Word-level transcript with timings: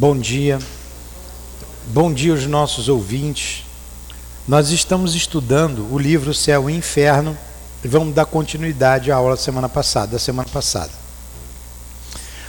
Bom 0.00 0.16
dia. 0.16 0.58
Bom 1.88 2.10
dia 2.10 2.32
aos 2.32 2.46
nossos 2.46 2.88
ouvintes. 2.88 3.66
Nós 4.48 4.70
estamos 4.70 5.14
estudando 5.14 5.92
o 5.92 5.98
livro 5.98 6.32
Céu 6.32 6.70
e 6.70 6.74
Inferno 6.74 7.36
e 7.84 7.86
vamos 7.86 8.14
dar 8.14 8.24
continuidade 8.24 9.12
à 9.12 9.16
aula 9.16 9.36
da 9.36 9.42
semana 9.42 9.68
passada, 9.68 10.12
da 10.12 10.18
semana 10.18 10.48
passada. 10.50 10.90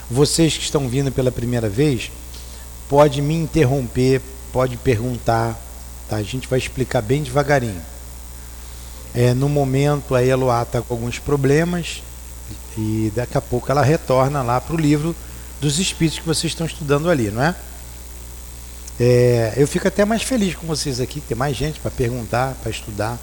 Vocês 0.09 0.55
que 0.55 0.63
estão 0.63 0.87
vindo 0.87 1.11
pela 1.11 1.29
primeira 1.29 1.67
vez, 1.67 2.09
pode 2.87 3.21
me 3.21 3.36
interromper, 3.36 4.21
pode 4.54 4.77
perguntar, 4.77 5.59
tá? 6.07 6.15
A 6.15 6.23
gente 6.23 6.47
vai 6.47 6.57
explicar 6.57 7.02
bem 7.02 7.21
devagarinho. 7.21 7.81
É, 9.13 9.33
no 9.33 9.49
momento 9.49 10.15
a 10.15 10.23
Eloá 10.23 10.61
está 10.61 10.81
com 10.81 10.93
alguns 10.93 11.20
problemas 11.20 12.02
e 12.77 13.11
daqui 13.13 13.38
a 13.38 13.41
pouco 13.41 13.70
ela 13.70 13.81
retorna 13.81 14.41
lá 14.41 14.61
para 14.61 14.73
o 14.73 14.79
livro 14.79 15.13
dos 15.62 15.78
espíritos 15.78 16.20
que 16.20 16.25
vocês 16.25 16.52
estão 16.52 16.66
estudando 16.66 17.07
ali, 17.07 17.30
não 17.30 17.44
é? 17.44 17.55
é? 19.00 19.54
Eu 19.55 19.68
fico 19.68 19.88
até 19.88 20.04
mais 20.04 20.23
feliz 20.23 20.55
com 20.55 20.66
vocês 20.66 20.99
aqui, 20.99 21.22
ter 21.22 21.35
mais 21.35 21.55
gente 21.55 21.80
para 21.80 21.91
perguntar, 21.91 22.55
para 22.55 22.72
estudar. 22.72 23.20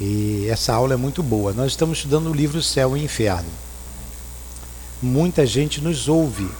E 0.00 0.48
essa 0.50 0.74
aula 0.74 0.94
é 0.94 0.96
muito 0.96 1.22
boa. 1.22 1.52
Nós 1.52 1.70
estamos 1.70 1.98
estudando 1.98 2.28
o 2.28 2.34
livro 2.34 2.60
Céu 2.60 2.96
e 2.96 3.04
Inferno. 3.04 3.48
Muita 5.00 5.46
gente 5.46 5.80
nos 5.80 6.08
ouve 6.08 6.50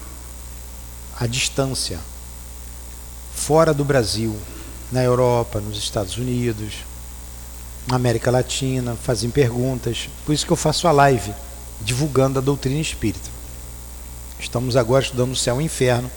à 1.18 1.26
distância, 1.26 1.98
fora 3.34 3.74
do 3.74 3.84
Brasil, 3.84 4.36
na 4.92 5.02
Europa, 5.02 5.60
nos 5.60 5.76
Estados 5.76 6.16
Unidos, 6.16 6.74
na 7.88 7.96
América 7.96 8.30
Latina, 8.30 8.94
fazem 8.94 9.28
perguntas. 9.28 10.08
Por 10.24 10.32
isso 10.32 10.46
que 10.46 10.52
eu 10.52 10.56
faço 10.56 10.86
a 10.86 10.92
live 10.92 11.34
divulgando 11.80 12.38
a 12.38 12.42
doutrina 12.42 12.80
espírita. 12.80 13.33
Estamos 14.44 14.76
agora 14.76 15.02
estudando 15.02 15.32
o 15.32 15.36
céu 15.36 15.56
e 15.56 15.58
o 15.58 15.62
inferno. 15.62 16.10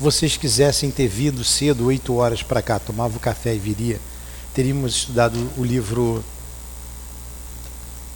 Vocês 0.00 0.36
quisessem 0.36 0.90
ter 0.90 1.06
vindo 1.06 1.44
cedo, 1.44 1.86
8 1.86 2.12
horas 2.16 2.42
para 2.42 2.60
cá, 2.60 2.78
tomava 2.78 3.16
o 3.16 3.20
café 3.20 3.54
e 3.54 3.58
viria, 3.58 4.00
teríamos 4.52 4.96
estudado 4.96 5.48
o 5.56 5.64
livro 5.64 6.22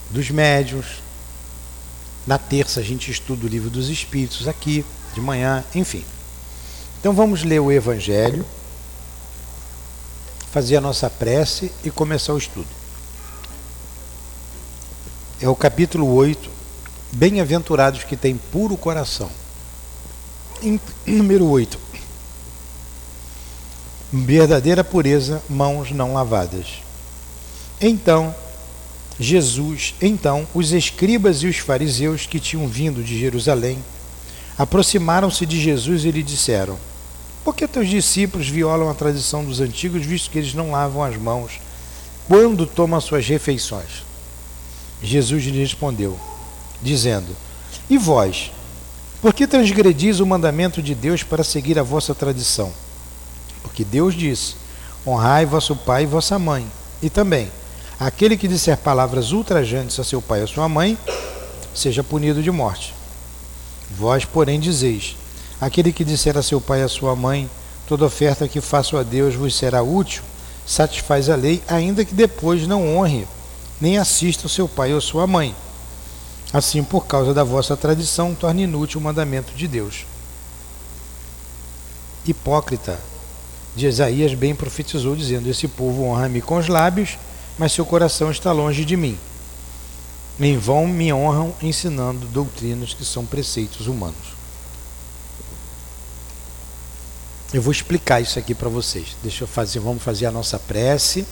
dos 0.09 0.29
médios. 0.29 1.01
Na 2.27 2.37
terça 2.37 2.81
a 2.81 2.83
gente 2.83 3.09
estuda 3.09 3.45
o 3.45 3.49
livro 3.49 3.69
dos 3.69 3.89
espíritos 3.89 4.49
aqui, 4.49 4.85
de 5.13 5.21
manhã, 5.21 5.63
enfim. 5.73 6.03
Então 6.99 7.13
vamos 7.13 7.43
ler 7.43 7.59
o 7.59 7.71
Evangelho, 7.71 8.45
fazer 10.51 10.75
a 10.75 10.81
nossa 10.81 11.09
prece 11.09 11.71
e 11.85 11.89
começar 11.89 12.33
o 12.33 12.37
estudo. 12.37 12.67
É 15.41 15.47
o 15.47 15.55
capítulo 15.55 16.13
8, 16.13 16.51
Bem-aventurados 17.13 18.03
que 18.03 18.17
têm 18.17 18.35
puro 18.35 18.75
coração 18.75 19.29
número 21.05 21.45
8. 21.47 21.79
Verdadeira 24.11 24.83
pureza, 24.83 25.41
mãos 25.49 25.91
não 25.91 26.13
lavadas. 26.13 26.83
Então, 27.81 28.33
Jesus, 29.19 29.93
então, 30.01 30.47
os 30.53 30.71
escribas 30.71 31.43
e 31.43 31.47
os 31.47 31.57
fariseus 31.57 32.25
que 32.25 32.39
tinham 32.39 32.67
vindo 32.67 33.03
de 33.03 33.19
Jerusalém 33.19 33.77
aproximaram-se 34.57 35.45
de 35.45 35.61
Jesus 35.61 36.05
e 36.05 36.11
lhe 36.11 36.23
disseram: 36.23 36.77
Por 37.43 37.55
que 37.55 37.67
teus 37.67 37.89
discípulos 37.89 38.47
violam 38.47 38.89
a 38.89 38.93
tradição 38.93 39.43
dos 39.43 39.59
antigos, 39.59 40.05
visto 40.05 40.29
que 40.29 40.37
eles 40.37 40.53
não 40.53 40.71
lavam 40.71 41.03
as 41.03 41.17
mãos 41.17 41.59
quando 42.27 42.65
tomam 42.65 43.01
suas 43.01 43.27
refeições? 43.27 44.03
Jesus 45.01 45.43
lhe 45.43 45.59
respondeu, 45.59 46.19
dizendo: 46.81 47.35
E 47.89 47.97
vós, 47.97 48.51
por 49.23 49.33
que 49.33 49.47
transgredis 49.47 50.19
o 50.19 50.25
mandamento 50.25 50.81
de 50.81 50.93
Deus 50.93 51.23
para 51.23 51.45
seguir 51.45 51.79
a 51.79 51.81
vossa 51.81 52.13
tradição? 52.13 52.73
Porque 53.61 53.85
Deus 53.85 54.13
disse: 54.13 54.55
Honrai 55.07 55.45
vosso 55.45 55.77
pai 55.77 56.03
e 56.03 56.05
vossa 56.05 56.37
mãe. 56.37 56.67
E 57.01 57.09
também, 57.09 57.49
aquele 57.97 58.35
que 58.35 58.49
disser 58.49 58.75
palavras 58.75 59.31
ultrajantes 59.31 59.97
a 59.97 60.03
seu 60.03 60.21
pai 60.21 60.41
ou 60.41 60.47
sua 60.47 60.67
mãe, 60.67 60.97
seja 61.73 62.03
punido 62.03 62.43
de 62.43 62.51
morte. 62.51 62.93
Vós, 63.97 64.25
porém, 64.25 64.59
dizeis: 64.59 65.15
Aquele 65.61 65.93
que 65.93 66.03
disser 66.03 66.37
a 66.37 66.43
seu 66.43 66.59
pai 66.59 66.81
e 66.81 66.83
a 66.83 66.89
sua 66.89 67.15
mãe, 67.15 67.49
toda 67.87 68.03
oferta 68.03 68.45
que 68.45 68.59
faço 68.59 68.97
a 68.97 69.03
Deus 69.03 69.35
vos 69.35 69.55
será 69.55 69.81
útil, 69.81 70.21
satisfaz 70.67 71.29
a 71.29 71.37
lei, 71.37 71.63
ainda 71.69 72.03
que 72.03 72.13
depois 72.13 72.67
não 72.67 72.97
honre, 72.97 73.25
nem 73.79 73.97
assista 73.97 74.47
o 74.47 74.49
seu 74.49 74.67
pai 74.67 74.93
ou 74.93 74.99
sua 74.99 75.25
mãe. 75.25 75.55
Assim, 76.53 76.83
por 76.83 77.07
causa 77.07 77.33
da 77.33 77.43
vossa 77.43 77.75
tradição, 77.75 78.35
torna 78.35 78.61
inútil 78.61 78.99
o 78.99 79.03
mandamento 79.03 79.53
de 79.55 79.67
Deus. 79.67 80.05
Hipócrita, 82.23 82.99
de 83.75 83.87
Isaías 83.87 84.35
bem 84.35 84.53
profetizou, 84.53 85.15
dizendo: 85.15 85.49
Esse 85.49 85.67
povo 85.67 86.03
honra-me 86.03 86.41
com 86.41 86.57
os 86.57 86.67
lábios, 86.67 87.17
mas 87.57 87.71
seu 87.71 87.83
coração 87.83 88.29
está 88.29 88.51
longe 88.51 88.85
de 88.85 88.95
mim. 88.95 89.17
Em 90.39 90.57
vão 90.57 90.87
me 90.87 91.11
honram 91.11 91.53
ensinando 91.61 92.27
doutrinas 92.27 92.93
que 92.93 93.03
são 93.03 93.25
preceitos 93.25 93.87
humanos. 93.87 94.33
Eu 97.53 97.61
vou 97.61 97.71
explicar 97.71 98.19
isso 98.19 98.39
aqui 98.39 98.55
para 98.55 98.69
vocês. 98.69 99.15
Deixa 99.21 99.43
eu 99.43 99.47
fazer, 99.47 99.79
vamos 99.79 100.01
fazer 100.01 100.25
a 100.25 100.31
nossa 100.31 100.57
prece. 100.57 101.25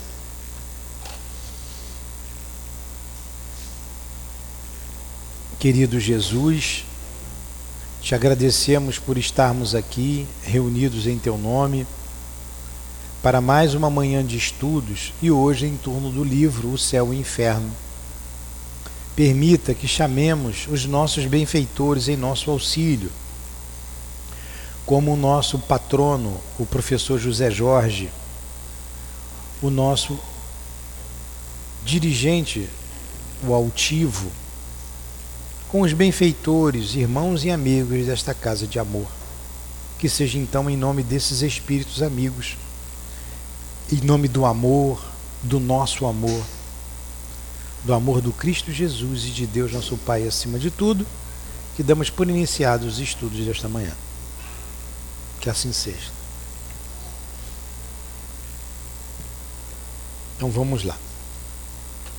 Querido 5.62 6.00
Jesus, 6.00 6.86
te 8.02 8.16
agradecemos 8.16 8.98
por 8.98 9.16
estarmos 9.16 9.76
aqui 9.76 10.26
reunidos 10.42 11.06
em 11.06 11.20
teu 11.20 11.38
nome 11.38 11.86
para 13.22 13.40
mais 13.40 13.76
uma 13.76 13.88
manhã 13.88 14.26
de 14.26 14.36
estudos 14.36 15.14
e 15.22 15.30
hoje 15.30 15.68
em 15.68 15.78
torno 15.78 16.10
do 16.10 16.24
livro 16.24 16.74
O 16.74 16.80
Céu 16.80 17.14
e 17.14 17.18
o 17.18 17.20
Inferno. 17.20 17.72
Permita 19.16 19.76
que 19.76 19.88
chamemos 19.88 20.66
os 20.68 20.88
nossos 20.88 21.28
benfeitores 21.28 22.08
em 22.08 22.18
nosso 22.18 22.50
auxílio, 22.50 23.12
como 24.84 25.14
o 25.14 25.16
nosso 25.16 25.60
patrono, 25.60 26.42
o 26.58 26.66
professor 26.66 27.20
José 27.20 27.52
Jorge, 27.52 28.10
o 29.62 29.70
nosso 29.70 30.18
dirigente, 31.86 32.68
o 33.44 33.54
altivo, 33.54 34.41
com 35.72 35.82
os 35.82 35.94
benfeitores, 35.94 36.96
irmãos 36.96 37.46
e 37.46 37.50
amigos 37.50 38.06
desta 38.06 38.34
casa 38.34 38.68
de 38.68 38.78
amor. 38.78 39.08
Que 39.98 40.10
seja 40.10 40.38
então 40.38 40.70
em 40.70 40.76
nome 40.76 41.02
desses 41.02 41.42
espíritos 41.42 42.02
amigos, 42.02 42.58
em 43.90 44.02
nome 44.02 44.28
do 44.28 44.46
amor, 44.46 45.02
do 45.42 45.62
nosso 45.62 46.06
amor, 46.06 46.44
do 47.86 47.94
amor 47.94 48.20
do 48.20 48.34
Cristo 48.34 48.70
Jesus 48.70 49.24
e 49.24 49.30
de 49.30 49.48
Deus 49.48 49.72
nosso 49.72 49.96
Pai 49.96 50.28
acima 50.28 50.60
de 50.60 50.70
tudo, 50.70 51.08
que 51.78 51.84
damos 51.84 52.10
por 52.10 52.28
iniciados 52.28 52.96
os 52.96 53.00
estudos 53.00 53.46
desta 53.46 53.70
manhã. 53.70 53.94
Que 55.40 55.50
assim 55.50 55.72
seja. 55.72 56.12
Então 60.36 60.52
vamos 60.52 60.84
lá. 60.84 60.98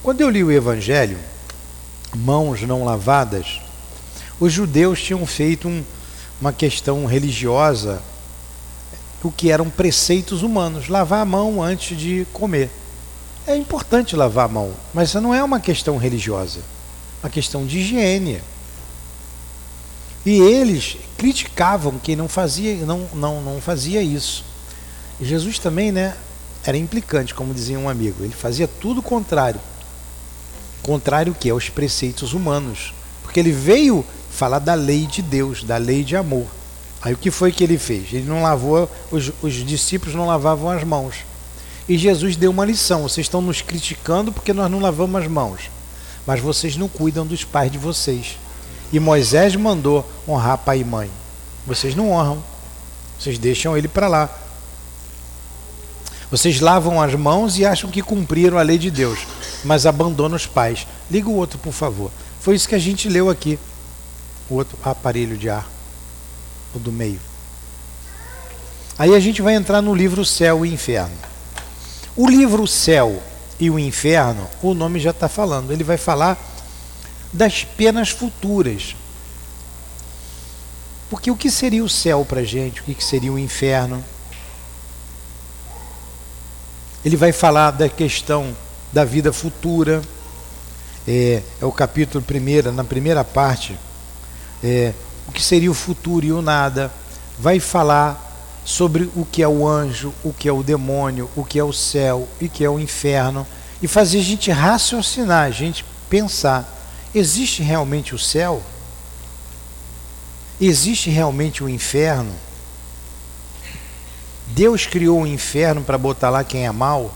Quando 0.02 0.22
eu 0.22 0.30
li 0.30 0.42
o 0.42 0.50
Evangelho, 0.50 1.18
mãos 2.14 2.62
não 2.62 2.84
lavadas, 2.84 3.60
os 4.38 4.52
judeus 4.52 5.00
tinham 5.02 5.24
feito 5.24 5.68
um, 5.68 5.84
uma 6.40 6.52
questão 6.52 7.06
religiosa, 7.06 8.02
o 9.22 9.30
que 9.30 9.50
eram 9.50 9.70
preceitos 9.70 10.42
humanos, 10.42 10.88
lavar 10.88 11.22
a 11.22 11.24
mão 11.24 11.62
antes 11.62 11.96
de 11.96 12.26
comer. 12.32 12.68
É 13.46 13.56
importante 13.56 14.16
lavar 14.16 14.46
a 14.46 14.48
mão, 14.48 14.72
mas 14.92 15.10
isso 15.10 15.20
não 15.20 15.34
é 15.34 15.42
uma 15.42 15.60
questão 15.60 15.96
religiosa, 15.96 16.60
uma 17.22 17.30
questão 17.30 17.64
de 17.64 17.78
higiene. 17.78 18.40
E 20.26 20.40
eles 20.40 20.96
criticavam 21.16 21.98
quem 22.02 22.16
não 22.16 22.28
fazia, 22.28 22.84
não, 22.84 23.08
não, 23.14 23.40
não 23.40 23.60
fazia 23.60 24.02
isso. 24.02 24.44
Jesus 25.20 25.58
também, 25.58 25.92
né, 25.92 26.16
era 26.64 26.76
implicante, 26.76 27.34
como 27.34 27.54
dizia 27.54 27.78
um 27.78 27.88
amigo. 27.88 28.24
Ele 28.24 28.34
fazia 28.34 28.66
tudo 28.66 28.98
o 28.98 29.02
contrário 29.02 29.60
contrário 30.82 31.34
que 31.38 31.48
aos 31.48 31.68
preceitos 31.68 32.34
humanos, 32.34 32.92
porque 33.22 33.40
ele 33.40 33.52
veio 33.52 34.04
falar 34.30 34.58
da 34.58 34.74
lei 34.74 35.06
de 35.06 35.22
Deus, 35.22 35.62
da 35.62 35.76
lei 35.76 36.02
de 36.02 36.16
amor. 36.16 36.46
Aí 37.00 37.14
o 37.14 37.16
que 37.16 37.30
foi 37.30 37.50
que 37.50 37.64
ele 37.64 37.78
fez? 37.78 38.12
Ele 38.12 38.28
não 38.28 38.42
lavou, 38.42 38.90
os, 39.10 39.32
os 39.42 39.54
discípulos 39.54 40.14
não 40.14 40.26
lavavam 40.26 40.70
as 40.70 40.84
mãos. 40.84 41.16
E 41.88 41.98
Jesus 41.98 42.36
deu 42.36 42.50
uma 42.50 42.64
lição: 42.64 43.02
vocês 43.02 43.26
estão 43.26 43.40
nos 43.40 43.60
criticando 43.60 44.32
porque 44.32 44.52
nós 44.52 44.70
não 44.70 44.78
lavamos 44.78 45.20
as 45.20 45.28
mãos, 45.28 45.70
mas 46.26 46.40
vocês 46.40 46.76
não 46.76 46.88
cuidam 46.88 47.26
dos 47.26 47.44
pais 47.44 47.70
de 47.70 47.78
vocês. 47.78 48.38
E 48.92 49.00
Moisés 49.00 49.56
mandou 49.56 50.08
honrar 50.28 50.58
pai 50.58 50.80
e 50.80 50.84
mãe. 50.84 51.10
Vocês 51.66 51.94
não 51.94 52.10
honram, 52.10 52.42
vocês 53.18 53.38
deixam 53.38 53.76
ele 53.76 53.88
para 53.88 54.08
lá. 54.08 54.30
Vocês 56.30 56.60
lavam 56.60 57.00
as 57.00 57.14
mãos 57.14 57.58
e 57.58 57.66
acham 57.66 57.90
que 57.90 58.00
cumpriram 58.00 58.58
a 58.58 58.62
lei 58.62 58.78
de 58.78 58.90
Deus, 58.90 59.18
mas 59.64 59.86
abandonam 59.86 60.36
os 60.36 60.46
pais. 60.46 60.86
Liga 61.10 61.28
o 61.28 61.36
outro, 61.36 61.58
por 61.58 61.72
favor. 61.72 62.10
Foi 62.40 62.54
isso 62.54 62.68
que 62.68 62.74
a 62.74 62.78
gente 62.78 63.08
leu 63.08 63.30
aqui. 63.30 63.58
O 64.48 64.54
outro 64.56 64.76
aparelho 64.82 65.36
de 65.36 65.48
ar, 65.48 65.68
o 66.74 66.78
do 66.78 66.92
meio. 66.92 67.20
Aí 68.98 69.14
a 69.14 69.20
gente 69.20 69.40
vai 69.40 69.54
entrar 69.54 69.80
no 69.80 69.94
livro 69.94 70.24
Céu 70.24 70.66
e 70.66 70.72
Inferno. 70.72 71.16
O 72.16 72.28
livro 72.28 72.66
Céu 72.66 73.22
e 73.58 73.70
o 73.70 73.78
Inferno, 73.78 74.48
o 74.62 74.74
nome 74.74 75.00
já 75.00 75.10
está 75.10 75.28
falando, 75.28 75.72
ele 75.72 75.84
vai 75.84 75.96
falar 75.96 76.38
das 77.32 77.64
penas 77.64 78.10
futuras. 78.10 78.94
Porque 81.08 81.30
o 81.30 81.36
que 81.36 81.50
seria 81.50 81.84
o 81.84 81.88
céu 81.88 82.24
para 82.24 82.42
gente? 82.42 82.80
O 82.80 82.84
que 82.84 83.04
seria 83.04 83.30
o 83.30 83.38
inferno? 83.38 84.02
Ele 87.04 87.16
vai 87.16 87.32
falar 87.32 87.70
da 87.72 87.86
questão 87.86 88.56
da 88.92 89.04
vida 89.04 89.32
futura. 89.32 90.02
É, 91.06 91.42
é 91.60 91.64
o 91.64 91.72
capítulo 91.72 92.22
primeiro, 92.22 92.70
na 92.70 92.84
primeira 92.84 93.24
parte, 93.24 93.76
é, 94.62 94.92
o 95.26 95.32
que 95.32 95.42
seria 95.42 95.70
o 95.70 95.74
futuro 95.74 96.26
e 96.26 96.32
o 96.32 96.42
nada. 96.42 96.92
Vai 97.38 97.58
falar 97.58 98.30
sobre 98.64 99.10
o 99.16 99.24
que 99.24 99.42
é 99.42 99.48
o 99.48 99.66
anjo, 99.66 100.12
o 100.22 100.32
que 100.32 100.48
é 100.48 100.52
o 100.52 100.62
demônio, 100.62 101.28
o 101.34 101.44
que 101.44 101.58
é 101.58 101.64
o 101.64 101.72
céu 101.72 102.28
e 102.40 102.46
o 102.46 102.50
que 102.50 102.64
é 102.64 102.70
o 102.70 102.78
inferno. 102.78 103.46
E 103.80 103.88
fazer 103.88 104.18
a 104.18 104.22
gente 104.22 104.50
raciocinar, 104.50 105.46
a 105.46 105.50
gente 105.50 105.84
pensar: 106.08 106.68
existe 107.14 107.62
realmente 107.62 108.14
o 108.14 108.18
céu? 108.18 108.62
Existe 110.60 111.10
realmente 111.10 111.64
o 111.64 111.68
inferno? 111.68 112.32
Deus 114.48 114.86
criou 114.86 115.22
o 115.22 115.26
inferno 115.26 115.82
para 115.82 115.98
botar 115.98 116.30
lá 116.30 116.44
quem 116.44 116.66
é 116.66 116.70
mal? 116.70 117.12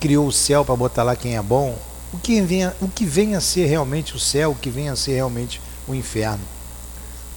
Criou 0.00 0.26
o 0.26 0.32
céu 0.32 0.64
para 0.64 0.76
botar 0.76 1.02
lá 1.02 1.16
quem 1.16 1.36
é 1.36 1.42
bom? 1.42 1.78
O 2.12 2.18
que, 2.18 2.40
vem, 2.40 2.66
o 2.80 2.88
que 2.88 3.04
vem 3.04 3.34
a 3.34 3.40
ser 3.40 3.66
realmente 3.66 4.16
o 4.16 4.18
céu, 4.18 4.52
o 4.52 4.54
que 4.54 4.70
vem 4.70 4.88
a 4.88 4.96
ser 4.96 5.14
realmente 5.14 5.60
o 5.86 5.94
inferno? 5.94 6.44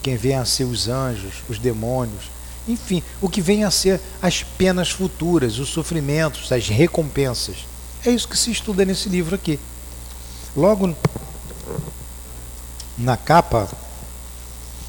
Quem 0.02 0.16
vem 0.16 0.36
a 0.36 0.44
ser 0.44 0.64
os 0.64 0.88
anjos, 0.88 1.34
os 1.48 1.58
demônios, 1.58 2.24
enfim, 2.66 3.02
o 3.20 3.28
que 3.28 3.40
vem 3.40 3.64
a 3.64 3.70
ser 3.70 4.00
as 4.20 4.42
penas 4.42 4.90
futuras, 4.90 5.58
os 5.58 5.68
sofrimentos, 5.68 6.50
as 6.52 6.68
recompensas. 6.68 7.66
É 8.04 8.10
isso 8.10 8.28
que 8.28 8.38
se 8.38 8.50
estuda 8.50 8.84
nesse 8.84 9.08
livro 9.08 9.34
aqui. 9.34 9.58
Logo 10.56 10.94
na 12.96 13.16
capa, 13.16 13.68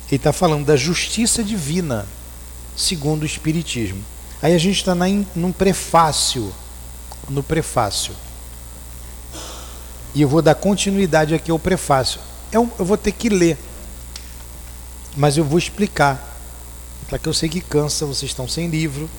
ele 0.07 0.17
está 0.17 0.31
falando 0.31 0.65
da 0.65 0.75
justiça 0.75 1.43
divina, 1.43 2.05
segundo 2.75 3.23
o 3.23 3.25
Espiritismo. 3.25 4.03
Aí 4.41 4.53
a 4.53 4.57
gente 4.57 4.77
está 4.77 4.93
num 4.93 5.51
prefácio, 5.51 6.53
no 7.29 7.43
prefácio. 7.43 8.13
E 10.13 10.21
eu 10.21 10.29
vou 10.29 10.41
dar 10.41 10.55
continuidade 10.55 11.33
aqui 11.33 11.49
ao 11.49 11.59
prefácio. 11.59 12.19
É 12.51 12.59
um, 12.59 12.69
eu 12.77 12.85
vou 12.85 12.97
ter 12.97 13.11
que 13.11 13.29
ler, 13.29 13.57
mas 15.15 15.37
eu 15.37 15.43
vou 15.43 15.57
explicar. 15.57 16.31
Para 17.07 17.19
que 17.19 17.27
eu 17.27 17.33
sei 17.33 17.49
que 17.49 17.61
cansa, 17.61 18.05
vocês 18.05 18.31
estão 18.31 18.47
sem 18.47 18.69
livro 18.69 19.09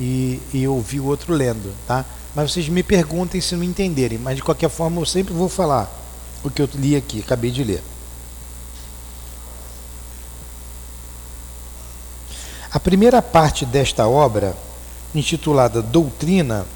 e, 0.00 0.40
e 0.52 0.66
ouvi 0.66 1.00
o 1.00 1.06
outro 1.06 1.32
lendo, 1.32 1.74
tá? 1.86 2.04
Mas 2.34 2.52
vocês 2.52 2.68
me 2.68 2.82
perguntem 2.82 3.40
se 3.40 3.54
não 3.54 3.64
entenderem, 3.64 4.18
mas 4.18 4.36
de 4.36 4.42
qualquer 4.42 4.68
forma 4.68 5.00
eu 5.00 5.06
sempre 5.06 5.32
vou 5.32 5.48
falar 5.48 5.90
o 6.42 6.50
que 6.50 6.62
eu 6.62 6.68
li 6.74 6.96
aqui, 6.96 7.20
acabei 7.20 7.50
de 7.50 7.64
ler. 7.64 7.82
A 12.70 12.78
primeira 12.78 13.22
parte 13.22 13.64
desta 13.64 14.06
obra, 14.06 14.54
intitulada 15.14 15.80
Doutrina, 15.80 16.66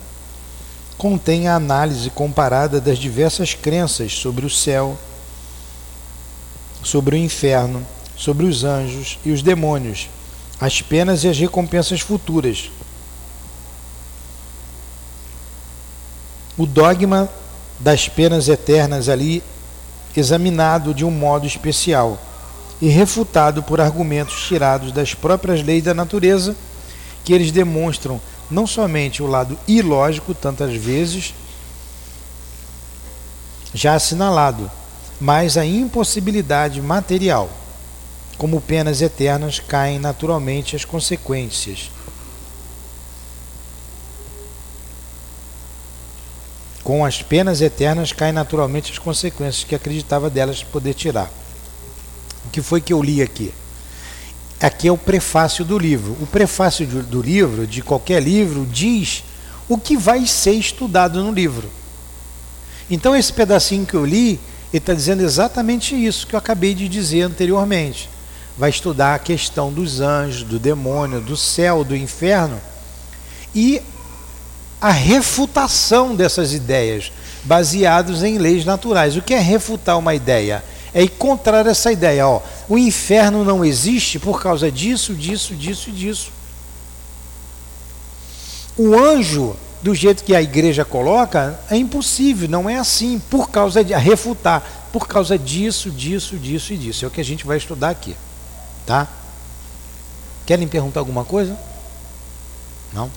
contém 1.03 1.49
a 1.49 1.57
análise 1.57 2.09
comparada 2.11 2.81
das 2.81 2.97
diversas 2.97 3.55
crenças 3.55 4.13
sobre 4.13 4.47
o 4.47 4.51
céu, 4.51 4.97
sobre 6.81 7.17
o 7.17 7.19
inferno, 7.19 7.85
sobre 8.17 8.47
os 8.47 8.63
anjos 8.63 9.19
e 9.25 9.33
os 9.33 9.43
demônios, 9.43 10.09
as 10.61 10.81
penas 10.81 11.25
e 11.25 11.29
as 11.29 11.37
recompensas 11.37 12.01
futuras. 12.01 12.71
O 16.57 16.67
dogma 16.67 17.29
das 17.81 18.09
penas 18.09 18.49
eternas 18.49 19.09
ali 19.09 19.43
examinado 20.17 20.95
de 20.95 21.05
um 21.05 21.11
modo 21.11 21.49
especial 21.49 22.17
e 22.81 22.87
refutado 22.87 23.61
por 23.61 23.81
argumentos 23.81 24.47
tirados 24.47 24.93
das 24.93 25.15
próprias 25.15 25.65
leis 25.65 25.83
da 25.83 25.95
natureza, 25.95 26.55
que 27.25 27.33
eles 27.33 27.51
demonstram 27.51 28.21
não 28.53 28.67
somente 28.67 29.23
o 29.23 29.27
lado 29.27 29.59
ilógico, 29.67 30.35
tantas 30.35 30.75
vezes 30.75 31.35
já 33.75 33.95
assinalado, 33.95 34.71
mas 35.19 35.57
a 35.57 35.65
impossibilidade 35.65 36.81
material. 36.83 37.51
Como 38.37 38.61
penas 38.61 39.01
eternas 39.01 39.59
caem 39.59 39.99
naturalmente 39.99 40.77
as 40.77 40.85
consequências. 40.85 41.91
Com 46.85 47.05
as 47.05 47.23
penas 47.23 47.61
eternas 47.61 48.13
caem 48.13 48.33
naturalmente 48.33 48.93
as 48.93 48.99
consequências 48.99 49.65
que 49.65 49.75
acreditava 49.75 50.29
delas 50.29 50.63
poder 50.63 50.95
tirar. 50.95 51.31
O 52.45 52.51
que 52.51 52.61
foi 52.61 52.81
que 52.81 52.93
eu 52.93 53.03
li 53.03 53.23
aqui? 53.23 53.55
Aqui 54.63 54.87
é 54.87 54.93
o 54.93 54.97
prefácio 54.97 55.65
do 55.65 55.77
livro. 55.77 56.17
O 56.21 56.27
prefácio 56.27 56.87
do 56.87 57.21
livro, 57.21 57.67
de 57.67 57.83
qualquer 57.83 58.23
livro, 58.23 58.65
diz 58.65 59.25
o 59.69 59.77
que 59.77 59.97
vai 59.97 60.25
ser 60.25 60.53
estudado 60.53 61.23
no 61.23 61.33
livro. 61.33 61.69
Então, 62.89 63.17
esse 63.17 63.33
pedacinho 63.33 63.85
que 63.85 63.95
eu 63.95 64.07
li, 64.07 64.39
ele 64.73 64.79
está 64.79 64.95
dizendo 64.95 65.23
exatamente 65.23 65.95
isso 65.95 66.27
que 66.27 66.35
eu 66.35 66.39
acabei 66.39 66.75
de 66.75 66.89
dizer 66.89 67.23
anteriormente. 67.23 68.09
Vai 68.57 68.71
estudar 68.71 69.17
a 69.17 69.19
questão 69.19 69.73
dos 69.73 70.01
anjos, 70.01 70.45
do 70.45 70.59
demônio, 70.59 71.21
do 71.21 71.37
céu, 71.37 71.83
do 71.83 71.97
inferno 71.97 72.61
e 73.55 73.83
a 74.81 74.91
refutação 74.91 76.15
dessas 76.15 76.53
ideias 76.53 77.11
baseadas 77.45 78.23
em 78.23 78.39
leis 78.39 78.65
naturais. 78.65 79.17
O 79.17 79.23
que 79.23 79.35
é 79.35 79.41
refutar 79.41 79.99
uma 79.99 80.15
ideia? 80.15 80.63
É 80.95 81.03
encontrar 81.03 81.67
essa 81.67 81.91
ideia, 81.91 82.27
ó, 82.27 82.41
o 82.69 82.77
inferno 82.77 83.45
não 83.45 83.65
existe 83.65 84.19
por 84.19 84.43
causa 84.43 84.71
disso, 84.71 85.15
disso, 85.15 85.55
disso 85.55 85.89
e 85.89 85.93
disso. 85.93 86.31
O 88.77 88.95
anjo, 88.95 89.57
do 89.83 89.95
jeito 89.95 90.23
que 90.23 90.35
a 90.35 90.43
igreja 90.43 90.85
coloca, 90.85 91.59
é 91.71 91.77
impossível, 91.77 92.49
não 92.49 92.69
é 92.69 92.79
assim, 92.79 93.19
por 93.31 93.51
causa 93.51 93.83
de 93.83 93.95
refutar, 93.95 94.63
por 94.93 95.09
causa 95.09 95.39
disso, 95.39 95.91
disso, 95.91 96.37
disso 96.37 96.73
e 96.73 96.77
disso. 96.77 97.05
É 97.05 97.09
o 97.09 97.11
que 97.11 97.21
a 97.21 97.25
gente 97.25 97.47
vai 97.47 97.57
estudar 97.57 97.91
aqui, 97.91 98.15
tá? 98.87 99.09
Querem 100.45 100.69
perguntar 100.69 101.01
alguma 101.01 101.25
coisa? 101.25 101.57
Não? 102.93 103.11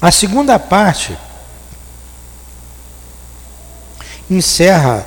A 0.00 0.10
segunda 0.10 0.58
parte 0.58 1.16
encerra 4.30 5.06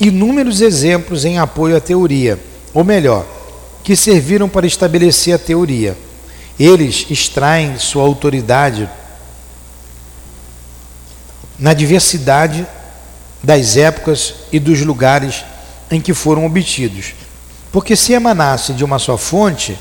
inúmeros 0.00 0.60
exemplos 0.60 1.24
em 1.24 1.38
apoio 1.38 1.76
à 1.76 1.80
teoria, 1.80 2.38
ou 2.72 2.82
melhor, 2.82 3.26
que 3.84 3.94
serviram 3.94 4.48
para 4.48 4.66
estabelecer 4.66 5.34
a 5.34 5.38
teoria. 5.38 5.96
Eles 6.58 7.06
extraem 7.10 7.78
sua 7.78 8.02
autoridade 8.02 8.88
na 11.58 11.74
diversidade 11.74 12.66
das 13.42 13.76
épocas 13.76 14.34
e 14.52 14.58
dos 14.58 14.80
lugares 14.80 15.44
em 15.90 16.00
que 16.00 16.14
foram 16.14 16.46
obtidos. 16.46 17.14
Porque 17.70 17.96
se 17.96 18.12
emanasse 18.12 18.72
de 18.72 18.84
uma 18.84 18.98
só 18.98 19.16
fonte, 19.16 19.78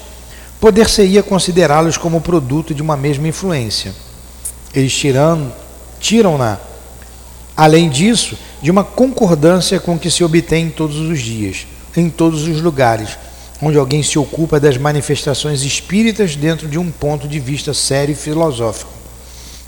poder-se-ia 0.62 1.24
considerá-los 1.24 1.98
como 1.98 2.22
produto 2.22 2.74
de 2.74 2.84
uma 2.84 2.96
mesma 2.96 3.28
influência. 3.28 3.96
Eles 4.74 4.94
tiram, 4.94 5.52
tiram-na, 6.00 6.60
além 7.58 7.90
disso, 7.90 8.38
de 8.62 8.70
uma 8.70 8.84
concordância 8.84 9.80
com 9.80 9.98
que 9.98 10.12
se 10.12 10.24
obtém 10.24 10.70
todos 10.70 10.98
os 10.98 11.20
dias, 11.20 11.66
em 11.98 12.12
todos 12.12 12.48
os 12.48 12.62
lugares, 12.62 13.18
onde 13.60 13.78
alguém 13.78 14.04
se 14.04 14.20
ocupa 14.20 14.60
das 14.60 14.78
manifestações 14.78 15.64
espíritas 15.64 16.36
dentro 16.36 16.68
de 16.68 16.78
um 16.78 16.92
ponto 16.92 17.28
de 17.28 17.40
vista 17.40 17.74
sério 17.74 18.14
e 18.14 18.16
filosófico. 18.16 18.92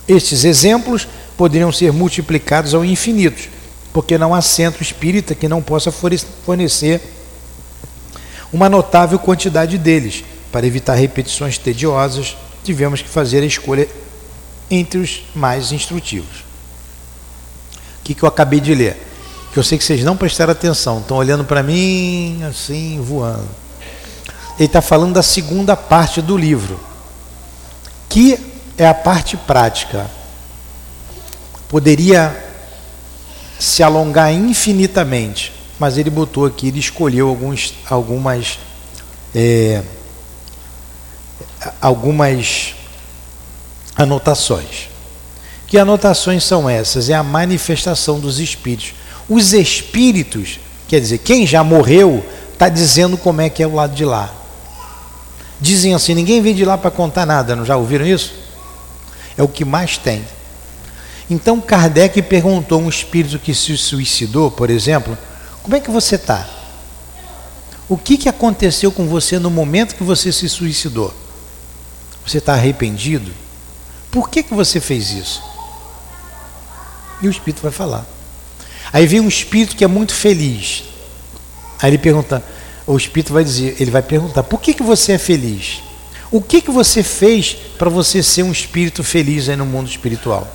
Estes 0.07 0.43
exemplos 0.43 1.07
poderiam 1.35 1.71
ser 1.71 1.91
multiplicados 1.91 2.75
ao 2.75 2.85
infinito, 2.85 3.49
porque 3.91 4.15
não 4.15 4.33
há 4.33 4.43
centro 4.43 4.83
espírita 4.83 5.33
que 5.33 5.47
não 5.47 5.61
possa 5.61 5.91
fornecer 5.91 7.01
uma 8.51 8.69
notável 8.69 9.17
quantidade 9.17 9.79
deles, 9.79 10.23
para 10.53 10.67
evitar 10.67 10.93
repetições 10.93 11.57
tediosas, 11.57 12.37
tivemos 12.63 13.01
que 13.01 13.09
fazer 13.09 13.41
a 13.41 13.45
escolha 13.45 13.89
entre 14.69 14.99
os 14.99 15.23
mais 15.33 15.71
instrutivos. 15.71 16.41
O 17.99 18.03
que, 18.03 18.13
que 18.13 18.21
eu 18.21 18.29
acabei 18.29 18.59
de 18.59 18.75
ler? 18.75 18.95
Que 19.51 19.57
eu 19.57 19.63
sei 19.63 19.79
que 19.79 19.83
vocês 19.83 20.03
não 20.03 20.15
prestaram 20.15 20.51
atenção, 20.51 20.99
estão 20.99 21.17
olhando 21.17 21.43
para 21.43 21.63
mim 21.63 22.43
assim, 22.43 23.01
voando. 23.01 23.49
Ele 24.57 24.65
está 24.65 24.79
falando 24.79 25.13
da 25.13 25.23
segunda 25.23 25.75
parte 25.75 26.21
do 26.21 26.37
livro, 26.37 26.79
que 28.07 28.39
é 28.77 28.85
a 28.85 28.93
parte 28.93 29.35
prática. 29.35 30.07
Poderia 31.67 32.45
se 33.57 33.81
alongar 33.81 34.31
infinitamente, 34.31 35.51
mas 35.79 35.97
ele 35.97 36.11
botou 36.11 36.45
aqui, 36.45 36.67
ele 36.67 36.79
escolheu 36.79 37.27
alguns, 37.27 37.73
algumas, 37.89 38.59
é, 39.33 39.81
algumas 41.81 42.75
anotações. 43.95 44.89
Que 45.67 45.77
anotações 45.77 46.43
são 46.43 46.69
essas? 46.69 47.09
É 47.09 47.13
a 47.13 47.23
manifestação 47.23 48.19
dos 48.19 48.39
espíritos. 48.39 48.93
Os 49.27 49.53
espíritos, 49.53 50.59
quer 50.87 50.99
dizer, 50.99 51.19
quem 51.19 51.47
já 51.47 51.63
morreu, 51.63 52.23
está 52.51 52.69
dizendo 52.69 53.17
como 53.17 53.41
é 53.41 53.49
que 53.49 53.63
é 53.63 53.67
o 53.67 53.73
lado 53.73 53.95
de 53.95 54.05
lá. 54.05 54.33
Dizem 55.59 55.93
assim: 55.93 56.13
ninguém 56.13 56.41
vem 56.41 56.53
de 56.53 56.65
lá 56.65 56.77
para 56.77 56.91
contar 56.91 57.25
nada, 57.25 57.55
não 57.55 57.65
já 57.65 57.75
ouviram 57.75 58.05
isso? 58.05 58.33
É 59.37 59.43
o 59.43 59.47
que 59.47 59.65
mais 59.65 59.97
tem. 59.97 60.23
Então 61.29 61.59
Kardec 61.59 62.21
perguntou 62.21 62.79
a 62.79 62.83
um 62.83 62.89
espírito 62.89 63.39
que 63.39 63.55
se 63.55 63.77
suicidou, 63.77 64.51
por 64.51 64.69
exemplo, 64.69 65.17
como 65.61 65.75
é 65.75 65.79
que 65.79 65.89
você 65.89 66.15
está? 66.15 66.47
O 67.87 67.97
que, 67.97 68.17
que 68.17 68.29
aconteceu 68.29 68.91
com 68.91 69.07
você 69.07 69.39
no 69.39 69.49
momento 69.49 69.95
que 69.95 70.03
você 70.03 70.31
se 70.31 70.47
suicidou? 70.49 71.13
Você 72.25 72.37
está 72.37 72.53
arrependido? 72.53 73.31
Por 74.11 74.29
que, 74.29 74.43
que 74.43 74.53
você 74.53 74.79
fez 74.79 75.11
isso? 75.11 75.41
E 77.21 77.27
o 77.27 77.31
espírito 77.31 77.61
vai 77.61 77.71
falar. 77.71 78.05
Aí 78.91 79.07
vem 79.07 79.19
um 79.19 79.27
espírito 79.27 79.75
que 79.75 79.83
é 79.83 79.87
muito 79.87 80.13
feliz. 80.13 80.83
Aí 81.81 81.89
ele 81.89 81.97
pergunta, 81.97 82.43
o 82.85 82.95
espírito 82.95 83.33
vai 83.33 83.43
dizer, 83.43 83.75
ele 83.79 83.91
vai 83.91 84.01
perguntar: 84.01 84.43
"Por 84.43 84.61
que 84.61 84.73
que 84.73 84.83
você 84.83 85.13
é 85.13 85.17
feliz? 85.17 85.81
O 86.29 86.41
que 86.41 86.61
que 86.61 86.71
você 86.71 87.03
fez 87.03 87.55
para 87.77 87.89
você 87.89 88.21
ser 88.21 88.43
um 88.43 88.51
espírito 88.51 89.03
feliz 89.03 89.49
aí 89.49 89.55
no 89.55 89.65
mundo 89.65 89.89
espiritual?" 89.89 90.47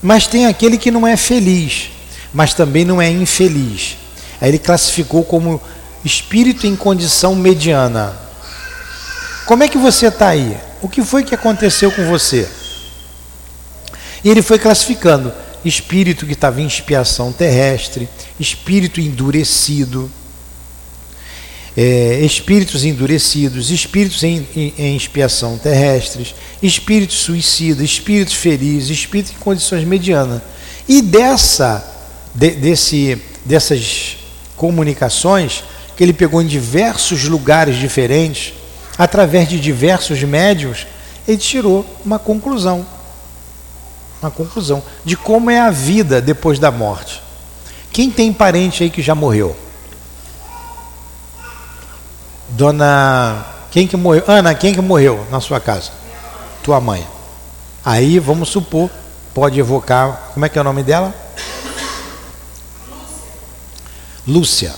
Mas 0.00 0.26
tem 0.26 0.46
aquele 0.46 0.78
que 0.78 0.90
não 0.90 1.06
é 1.06 1.16
feliz, 1.16 1.90
mas 2.32 2.54
também 2.54 2.84
não 2.84 3.00
é 3.00 3.08
infeliz. 3.08 3.96
Aí 4.40 4.48
ele 4.48 4.58
classificou 4.58 5.22
como 5.22 5.60
espírito 6.04 6.66
em 6.66 6.74
condição 6.74 7.36
mediana. 7.36 8.16
Como 9.46 9.62
é 9.62 9.68
que 9.68 9.78
você 9.78 10.06
está 10.06 10.28
aí? 10.28 10.56
O 10.80 10.88
que 10.88 11.02
foi 11.02 11.24
que 11.24 11.34
aconteceu 11.34 11.90
com 11.90 12.06
você? 12.06 12.48
E 14.24 14.30
ele 14.30 14.42
foi 14.42 14.58
classificando 14.58 15.32
espírito 15.64 16.26
que 16.26 16.32
estava 16.32 16.60
em 16.60 16.66
expiação 16.66 17.32
terrestre, 17.32 18.08
espírito 18.38 19.00
endurecido, 19.00 20.10
é, 21.76 22.20
espíritos 22.20 22.84
endurecidos, 22.84 23.70
espíritos 23.70 24.22
em, 24.22 24.46
em, 24.54 24.74
em, 24.76 24.96
expiação 24.96 25.56
terrestres, 25.56 26.34
espíritos 26.62 27.18
suicidas, 27.18 27.82
espíritos 27.82 28.34
felizes, 28.34 28.90
espíritos 28.90 29.32
em 29.32 29.38
condições 29.38 29.84
medianas. 29.84 30.42
E 30.88 31.00
dessa, 31.00 31.84
de, 32.34 32.50
desse, 32.50 33.18
dessas 33.44 34.18
comunicações, 34.56 35.64
que 35.96 36.02
ele 36.02 36.12
pegou 36.12 36.42
em 36.42 36.46
diversos 36.46 37.24
lugares 37.24 37.76
diferentes, 37.76 38.52
através 38.98 39.48
de 39.48 39.58
diversos 39.58 40.22
médios, 40.22 40.86
ele 41.26 41.38
tirou 41.38 41.84
uma 42.04 42.18
conclusão. 42.18 42.86
Uma 44.20 44.30
conclusão 44.30 44.82
de 45.04 45.16
como 45.16 45.50
é 45.50 45.60
a 45.60 45.70
vida 45.70 46.20
depois 46.20 46.58
da 46.58 46.70
morte. 46.70 47.22
Quem 47.92 48.10
tem 48.10 48.32
parente 48.32 48.82
aí 48.82 48.90
que 48.90 49.02
já 49.02 49.14
morreu? 49.14 49.56
Dona. 52.50 53.46
Quem 53.70 53.86
que 53.86 53.96
morreu? 53.96 54.24
Ana, 54.26 54.54
quem 54.54 54.74
que 54.74 54.80
morreu 54.80 55.26
na 55.30 55.40
sua 55.40 55.58
casa? 55.58 55.90
Tua 56.62 56.80
mãe. 56.80 57.06
Aí 57.84 58.18
vamos 58.18 58.48
supor, 58.48 58.90
pode 59.34 59.58
evocar. 59.58 60.30
Como 60.34 60.46
é 60.46 60.48
que 60.48 60.58
é 60.58 60.60
o 60.60 60.64
nome 60.64 60.82
dela? 60.82 61.14
Lúcia. 64.26 64.74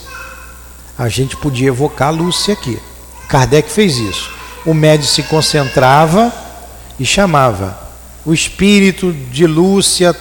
A 0.96 1.08
gente 1.08 1.36
podia 1.36 1.68
evocar 1.68 2.08
a 2.08 2.12
Lúcia 2.12 2.54
aqui. 2.54 2.80
Kardec 3.28 3.70
fez 3.70 3.96
isso. 3.96 4.30
O 4.64 4.72
médium 4.72 5.06
se 5.06 5.22
concentrava 5.24 6.32
e 6.98 7.04
chamava 7.04 7.78
o 8.24 8.32
espírito 8.32 9.12
de 9.12 9.46
Lúcia. 9.46 10.14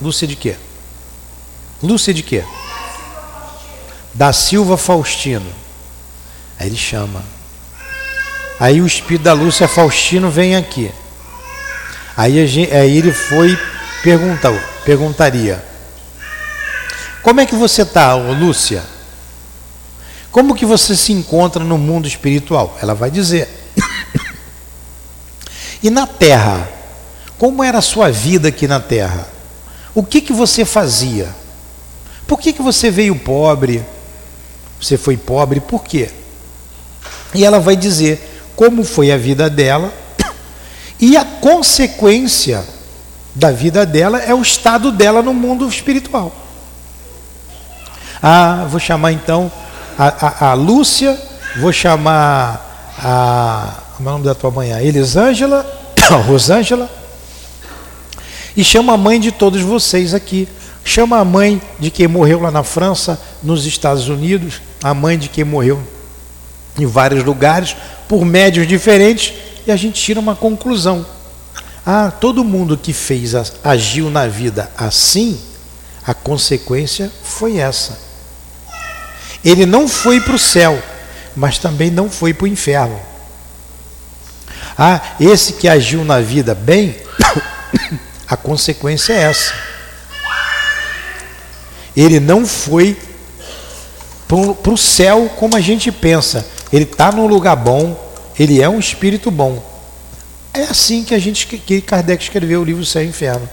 Lúcia 0.00 0.26
de 0.26 0.36
quê? 0.36 0.56
Lúcia 1.82 2.14
de 2.14 2.22
quê? 2.22 2.44
Da 4.14 4.32
Silva 4.32 4.76
Faustino. 4.76 5.50
Aí 6.58 6.68
ele 6.68 6.76
chama. 6.76 7.22
Aí 8.58 8.80
o 8.80 8.86
espírito 8.86 9.22
da 9.24 9.34
Lúcia 9.34 9.68
Faustino 9.68 10.30
vem 10.30 10.56
aqui. 10.56 10.90
Aí, 12.16 12.38
aí 12.40 12.96
ele 12.96 13.12
foi 13.12 13.58
perguntar, 14.02 14.52
perguntaria: 14.84 15.62
Como 17.22 17.40
é 17.40 17.46
que 17.46 17.54
você 17.54 17.82
está, 17.82 18.14
Lúcia? 18.14 18.95
Como 20.36 20.54
que 20.54 20.66
você 20.66 20.94
se 20.94 21.14
encontra 21.14 21.64
no 21.64 21.78
mundo 21.78 22.06
espiritual? 22.06 22.76
Ela 22.82 22.92
vai 22.92 23.10
dizer. 23.10 23.48
e 25.82 25.88
na 25.88 26.06
Terra, 26.06 26.68
como 27.38 27.64
era 27.64 27.78
a 27.78 27.80
sua 27.80 28.10
vida 28.10 28.48
aqui 28.48 28.68
na 28.68 28.78
Terra? 28.78 29.26
O 29.94 30.02
que 30.02 30.20
que 30.20 30.34
você 30.34 30.62
fazia? 30.66 31.34
Por 32.26 32.38
que 32.38 32.52
que 32.52 32.60
você 32.60 32.90
veio 32.90 33.16
pobre? 33.18 33.82
Você 34.78 34.98
foi 34.98 35.16
pobre 35.16 35.58
por 35.58 35.82
quê? 35.82 36.10
E 37.32 37.42
ela 37.42 37.58
vai 37.58 37.74
dizer 37.74 38.50
como 38.54 38.84
foi 38.84 39.10
a 39.10 39.16
vida 39.16 39.48
dela 39.48 39.90
e 41.00 41.16
a 41.16 41.24
consequência 41.24 42.62
da 43.34 43.50
vida 43.50 43.86
dela 43.86 44.20
é 44.20 44.34
o 44.34 44.42
estado 44.42 44.92
dela 44.92 45.22
no 45.22 45.32
mundo 45.32 45.66
espiritual. 45.66 46.30
Ah, 48.22 48.66
vou 48.68 48.78
chamar 48.78 49.12
então 49.12 49.50
a, 49.98 50.26
a, 50.26 50.50
a 50.50 50.54
Lúcia, 50.54 51.18
vou 51.58 51.72
chamar 51.72 52.94
a. 52.98 53.82
Como 53.96 54.08
é 54.08 54.12
o 54.12 54.14
nome 54.14 54.26
da 54.26 54.34
tua 54.34 54.50
mãe? 54.50 54.72
A 54.72 54.82
Elisângela, 54.82 55.64
a 56.10 56.16
Rosângela, 56.16 56.90
e 58.56 58.62
chama 58.62 58.92
a 58.92 58.96
mãe 58.96 59.18
de 59.18 59.32
todos 59.32 59.62
vocês 59.62 60.12
aqui. 60.12 60.48
Chama 60.84 61.18
a 61.18 61.24
mãe 61.24 61.60
de 61.80 61.90
quem 61.90 62.06
morreu 62.06 62.40
lá 62.40 62.50
na 62.50 62.62
França, 62.62 63.20
nos 63.42 63.66
Estados 63.66 64.08
Unidos, 64.08 64.60
a 64.82 64.94
mãe 64.94 65.18
de 65.18 65.28
quem 65.28 65.42
morreu 65.42 65.82
em 66.78 66.86
vários 66.86 67.24
lugares, 67.24 67.74
por 68.06 68.24
médios 68.24 68.68
diferentes, 68.68 69.32
e 69.66 69.72
a 69.72 69.76
gente 69.76 70.00
tira 70.00 70.20
uma 70.20 70.36
conclusão. 70.36 71.04
Ah, 71.84 72.10
todo 72.10 72.44
mundo 72.44 72.76
que 72.76 72.92
fez, 72.92 73.32
agiu 73.64 74.10
na 74.10 74.28
vida 74.28 74.70
assim, 74.76 75.40
a 76.06 76.14
consequência 76.14 77.10
foi 77.22 77.56
essa. 77.56 78.05
Ele 79.46 79.64
não 79.64 79.86
foi 79.86 80.20
para 80.20 80.34
o 80.34 80.38
céu, 80.40 80.82
mas 81.36 81.56
também 81.56 81.88
não 81.88 82.10
foi 82.10 82.34
para 82.34 82.46
o 82.46 82.48
inferno. 82.48 83.00
Ah, 84.76 85.00
esse 85.20 85.52
que 85.52 85.68
agiu 85.68 86.04
na 86.04 86.20
vida 86.20 86.52
bem, 86.52 86.96
a 88.26 88.36
consequência 88.36 89.12
é 89.12 89.22
essa. 89.22 89.54
Ele 91.96 92.18
não 92.18 92.44
foi 92.44 92.98
para 94.26 94.72
o 94.72 94.76
céu 94.76 95.32
como 95.38 95.54
a 95.54 95.60
gente 95.60 95.92
pensa, 95.92 96.44
ele 96.72 96.82
está 96.82 97.12
num 97.12 97.28
lugar 97.28 97.54
bom, 97.54 97.96
ele 98.36 98.60
é 98.60 98.68
um 98.68 98.80
espírito 98.80 99.30
bom. 99.30 99.64
É 100.52 100.64
assim 100.64 101.04
que 101.04 101.14
a 101.14 101.20
gente 101.20 101.46
que 101.46 101.80
Kardec 101.80 102.24
escreveu 102.24 102.62
o 102.62 102.64
livro 102.64 102.84
Céu 102.84 103.04
e 103.04 103.06
Inferno. 103.06 103.48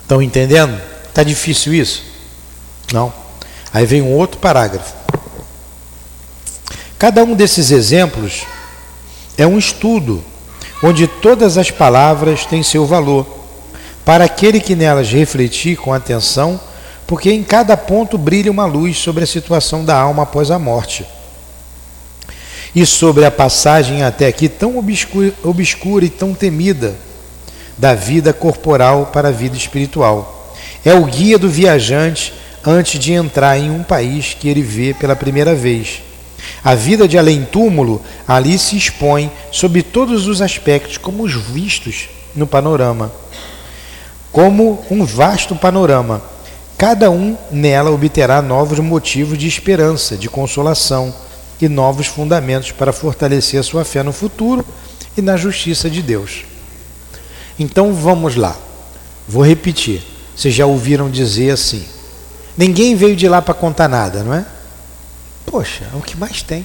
Estão 0.00 0.22
entendendo? 0.22 0.95
Está 1.16 1.24
difícil 1.24 1.72
isso? 1.72 2.02
Não. 2.92 3.10
Aí 3.72 3.86
vem 3.86 4.02
um 4.02 4.12
outro 4.12 4.38
parágrafo. 4.38 4.92
Cada 6.98 7.24
um 7.24 7.34
desses 7.34 7.70
exemplos 7.70 8.44
é 9.38 9.46
um 9.46 9.56
estudo 9.56 10.22
onde 10.82 11.08
todas 11.08 11.56
as 11.56 11.70
palavras 11.70 12.44
têm 12.44 12.62
seu 12.62 12.84
valor. 12.84 13.26
Para 14.04 14.26
aquele 14.26 14.60
que 14.60 14.76
nelas 14.76 15.10
refletir 15.10 15.78
com 15.78 15.90
atenção, 15.90 16.60
porque 17.06 17.32
em 17.32 17.42
cada 17.42 17.78
ponto 17.78 18.18
brilha 18.18 18.50
uma 18.52 18.66
luz 18.66 18.98
sobre 18.98 19.24
a 19.24 19.26
situação 19.26 19.86
da 19.86 19.98
alma 19.98 20.24
após 20.24 20.50
a 20.50 20.58
morte. 20.58 21.06
E 22.74 22.84
sobre 22.84 23.24
a 23.24 23.30
passagem 23.30 24.02
até 24.02 24.26
aqui 24.26 24.50
tão 24.50 24.76
obscura, 24.76 25.32
obscura 25.42 26.04
e 26.04 26.10
tão 26.10 26.34
temida 26.34 26.94
da 27.78 27.94
vida 27.94 28.34
corporal 28.34 29.06
para 29.06 29.28
a 29.28 29.32
vida 29.32 29.56
espiritual. 29.56 30.35
É 30.86 30.94
o 30.94 31.04
guia 31.04 31.38
do 31.38 31.50
viajante 31.50 32.32
antes 32.64 32.98
de 32.98 33.12
entrar 33.12 33.58
em 33.58 33.70
um 33.70 33.82
país 33.82 34.32
que 34.32 34.48
ele 34.48 34.62
vê 34.62 34.94
pela 34.94 35.14
primeira 35.14 35.54
vez. 35.54 36.00
A 36.64 36.74
vida 36.74 37.06
de 37.06 37.18
além-túmulo 37.18 38.00
ali 38.26 38.58
se 38.58 38.74
expõe 38.74 39.30
sob 39.52 39.82
todos 39.82 40.26
os 40.26 40.40
aspectos, 40.40 40.96
como 40.96 41.24
os 41.24 41.34
vistos 41.34 42.08
no 42.34 42.46
panorama, 42.46 43.12
como 44.32 44.82
um 44.90 45.04
vasto 45.04 45.54
panorama 45.54 46.22
Cada 46.76 47.10
um 47.10 47.38
nela 47.50 47.90
obterá 47.90 48.42
novos 48.42 48.78
motivos 48.80 49.38
de 49.38 49.48
esperança, 49.48 50.14
de 50.14 50.28
consolação 50.28 51.14
e 51.58 51.70
novos 51.70 52.06
fundamentos 52.06 52.70
para 52.70 52.92
fortalecer 52.92 53.64
sua 53.64 53.82
fé 53.82 54.02
no 54.02 54.12
futuro 54.12 54.62
e 55.16 55.22
na 55.22 55.38
justiça 55.38 55.88
de 55.88 56.02
Deus. 56.02 56.44
Então 57.58 57.94
vamos 57.94 58.36
lá. 58.36 58.54
Vou 59.26 59.42
repetir. 59.42 60.02
Vocês 60.36 60.54
já 60.54 60.66
ouviram 60.66 61.10
dizer 61.10 61.50
assim: 61.50 61.84
ninguém 62.56 62.94
veio 62.94 63.16
de 63.16 63.28
lá 63.28 63.40
para 63.40 63.54
contar 63.54 63.88
nada, 63.88 64.22
não 64.22 64.34
é? 64.34 64.44
Poxa, 65.46 65.84
é 65.92 65.96
o 65.96 66.02
que 66.02 66.16
mais 66.16 66.42
tem. 66.42 66.62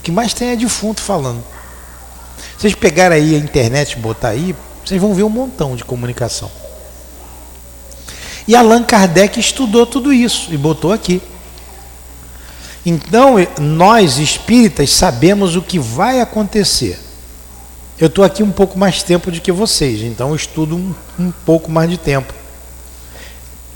O 0.00 0.02
que 0.02 0.10
mais 0.10 0.34
tem 0.34 0.48
é 0.48 0.56
defunto 0.56 1.00
falando. 1.00 1.42
Vocês 2.58 2.74
pegarem 2.74 3.18
aí 3.18 3.34
a 3.36 3.38
internet 3.38 3.96
botar 3.98 4.30
aí, 4.30 4.54
vocês 4.84 5.00
vão 5.00 5.14
ver 5.14 5.22
um 5.22 5.28
montão 5.28 5.76
de 5.76 5.84
comunicação. 5.84 6.50
E 8.46 8.54
Allan 8.54 8.82
Kardec 8.82 9.38
estudou 9.38 9.86
tudo 9.86 10.12
isso 10.12 10.52
e 10.52 10.56
botou 10.56 10.92
aqui. 10.92 11.22
Então, 12.84 13.36
nós 13.58 14.18
espíritas 14.18 14.90
sabemos 14.90 15.56
o 15.56 15.62
que 15.62 15.78
vai 15.78 16.20
acontecer. 16.20 16.98
Eu 17.98 18.08
estou 18.08 18.24
aqui 18.24 18.42
um 18.42 18.50
pouco 18.50 18.78
mais 18.78 19.02
tempo 19.02 19.30
do 19.30 19.40
que 19.40 19.52
vocês, 19.52 20.02
então 20.02 20.30
eu 20.30 20.36
estudo 20.36 20.76
um, 20.76 20.94
um 21.18 21.30
pouco 21.30 21.70
mais 21.70 21.88
de 21.88 21.96
tempo. 21.96 22.34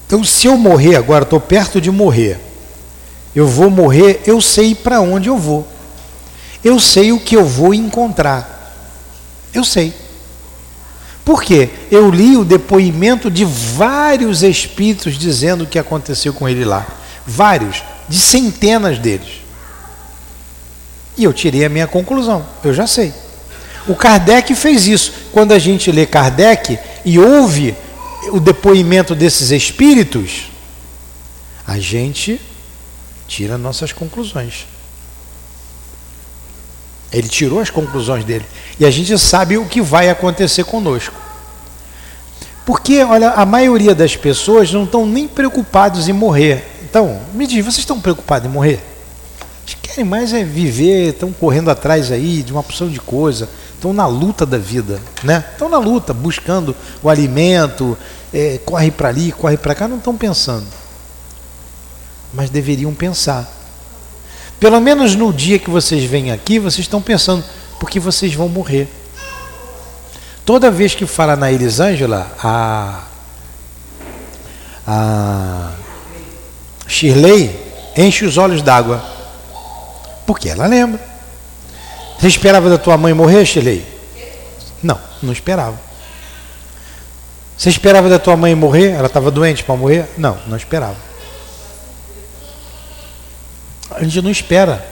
Então, 0.08 0.24
se 0.24 0.46
eu 0.46 0.56
morrer 0.56 0.96
agora, 0.96 1.24
estou 1.24 1.38
perto 1.38 1.82
de 1.82 1.90
morrer, 1.90 2.40
eu 3.36 3.46
vou 3.46 3.68
morrer, 3.68 4.22
eu 4.24 4.40
sei 4.40 4.74
para 4.74 5.02
onde 5.02 5.28
eu 5.28 5.36
vou. 5.36 5.68
Eu 6.64 6.80
sei 6.80 7.12
o 7.12 7.20
que 7.20 7.36
eu 7.36 7.44
vou 7.44 7.74
encontrar. 7.74 8.72
Eu 9.52 9.62
sei. 9.62 9.92
Por 11.26 11.42
quê? 11.42 11.68
Eu 11.90 12.10
li 12.10 12.38
o 12.38 12.44
depoimento 12.44 13.30
de 13.30 13.44
vários 13.44 14.42
espíritos 14.42 15.18
dizendo 15.18 15.64
o 15.64 15.66
que 15.66 15.78
aconteceu 15.78 16.32
com 16.32 16.48
ele 16.48 16.64
lá. 16.64 16.86
Vários, 17.26 17.82
de 18.08 18.18
centenas 18.18 18.98
deles. 18.98 19.42
E 21.18 21.24
eu 21.24 21.34
tirei 21.34 21.66
a 21.66 21.68
minha 21.68 21.86
conclusão. 21.86 22.46
Eu 22.64 22.72
já 22.72 22.86
sei. 22.86 23.12
O 23.86 23.94
Kardec 23.94 24.54
fez 24.54 24.86
isso. 24.86 25.12
Quando 25.30 25.52
a 25.52 25.58
gente 25.58 25.92
lê 25.92 26.06
Kardec 26.06 26.78
e 27.04 27.18
ouve 27.18 27.76
o 28.30 28.40
depoimento 28.40 29.14
desses 29.14 29.50
espíritos, 29.50 30.50
a 31.66 31.78
gente 31.78 32.40
tira 33.26 33.58
nossas 33.58 33.92
conclusões. 33.92 34.66
Ele 37.12 37.28
tirou 37.28 37.60
as 37.60 37.70
conclusões 37.70 38.24
dele. 38.24 38.44
E 38.78 38.84
a 38.84 38.90
gente 38.90 39.18
sabe 39.18 39.56
o 39.56 39.66
que 39.66 39.80
vai 39.80 40.10
acontecer 40.10 40.64
conosco. 40.64 41.14
Porque, 42.66 43.02
olha, 43.02 43.30
a 43.30 43.46
maioria 43.46 43.94
das 43.94 44.14
pessoas 44.14 44.70
não 44.72 44.84
estão 44.84 45.06
nem 45.06 45.26
preocupados 45.26 46.08
em 46.08 46.12
morrer. 46.12 46.66
Então, 46.82 47.20
me 47.32 47.46
diz, 47.46 47.64
vocês 47.64 47.78
estão 47.78 48.00
preocupados 48.00 48.48
em 48.48 48.52
morrer? 48.52 48.80
Eles 49.66 49.76
querem 49.80 50.04
mais 50.04 50.32
é 50.32 50.44
viver, 50.44 51.10
estão 51.10 51.32
correndo 51.32 51.70
atrás 51.70 52.12
aí 52.12 52.42
de 52.42 52.52
uma 52.52 52.60
opção 52.60 52.88
de 52.88 53.00
coisa, 53.00 53.48
estão 53.78 53.92
na 53.92 54.06
luta 54.06 54.44
da 54.44 54.58
vida, 54.58 55.00
né? 55.22 55.44
Estão 55.52 55.68
na 55.68 55.78
luta, 55.78 56.12
buscando 56.12 56.74
o 57.00 57.08
alimento, 57.08 57.96
é, 58.34 58.58
corre 58.64 58.90
para 58.90 59.08
ali, 59.08 59.32
corre 59.32 59.56
para 59.56 59.74
cá, 59.74 59.86
não 59.86 59.98
estão 59.98 60.16
pensando. 60.16 60.66
Mas 62.34 62.50
deveriam 62.50 62.92
pensar. 62.92 63.48
Pelo 64.58 64.80
menos 64.80 65.14
no 65.14 65.32
dia 65.32 65.58
que 65.58 65.70
vocês 65.70 66.04
vêm 66.04 66.32
aqui, 66.32 66.58
vocês 66.58 66.80
estão 66.80 67.00
pensando, 67.00 67.44
porque 67.78 68.00
vocês 68.00 68.34
vão 68.34 68.48
morrer. 68.48 68.92
Toda 70.44 70.70
vez 70.70 70.94
que 70.94 71.06
fala 71.06 71.36
na 71.36 71.52
Elisângela, 71.52 72.30
a, 72.42 73.04
a 74.86 75.70
Shirley 76.88 77.54
enche 77.96 78.24
os 78.24 78.36
olhos 78.36 78.60
d'água. 78.60 79.02
Porque 80.26 80.48
ela 80.48 80.66
lembra. 80.66 81.07
Você 82.18 82.26
esperava 82.26 82.68
da 82.68 82.78
tua 82.78 82.96
mãe 82.96 83.14
morrer, 83.14 83.44
Shirley? 83.46 83.86
Não, 84.82 84.98
não 85.22 85.32
esperava. 85.32 85.78
Você 87.56 87.70
esperava 87.70 88.08
da 88.08 88.18
tua 88.18 88.36
mãe 88.36 88.54
morrer? 88.54 88.90
Ela 88.90 89.06
estava 89.06 89.30
doente 89.30 89.64
para 89.64 89.76
morrer? 89.76 90.08
Não, 90.16 90.38
não 90.46 90.56
esperava. 90.56 90.96
A 93.90 94.02
gente 94.02 94.20
não 94.22 94.30
espera. 94.30 94.84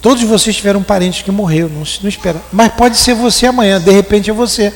Todos 0.00 0.22
vocês 0.24 0.56
tiveram 0.56 0.82
parentes 0.82 1.22
que 1.22 1.30
morreram, 1.30 1.68
não, 1.68 1.82
não 2.02 2.08
espera. 2.08 2.40
Mas 2.52 2.72
pode 2.72 2.96
ser 2.96 3.14
você 3.14 3.46
amanhã, 3.46 3.80
de 3.80 3.90
repente 3.90 4.30
é 4.30 4.32
você. 4.32 4.72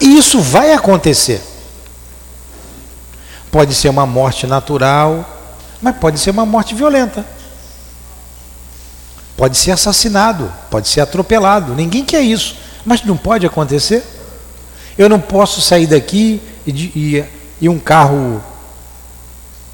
E 0.00 0.18
isso 0.18 0.40
vai 0.40 0.72
acontecer. 0.72 1.42
Pode 3.50 3.74
ser 3.74 3.88
uma 3.88 4.06
morte 4.06 4.46
natural, 4.46 5.38
mas 5.80 5.96
pode 5.96 6.18
ser 6.18 6.30
uma 6.30 6.46
morte 6.46 6.74
violenta. 6.74 7.24
Pode 9.40 9.56
ser 9.56 9.70
assassinado, 9.70 10.52
pode 10.70 10.86
ser 10.86 11.00
atropelado. 11.00 11.74
Ninguém 11.74 12.04
quer 12.04 12.20
isso, 12.20 12.56
mas 12.84 13.02
não 13.02 13.16
pode 13.16 13.46
acontecer. 13.46 14.04
Eu 14.98 15.08
não 15.08 15.18
posso 15.18 15.62
sair 15.62 15.86
daqui 15.86 16.42
e, 16.66 16.70
e, 16.70 17.24
e 17.62 17.66
um 17.66 17.78
carro 17.78 18.44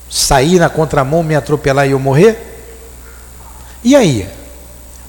sair 0.08 0.60
na 0.60 0.68
contramão, 0.68 1.24
me 1.24 1.34
atropelar 1.34 1.84
e 1.84 1.90
eu 1.90 1.98
morrer? 1.98 2.62
E 3.82 3.96
aí? 3.96 4.28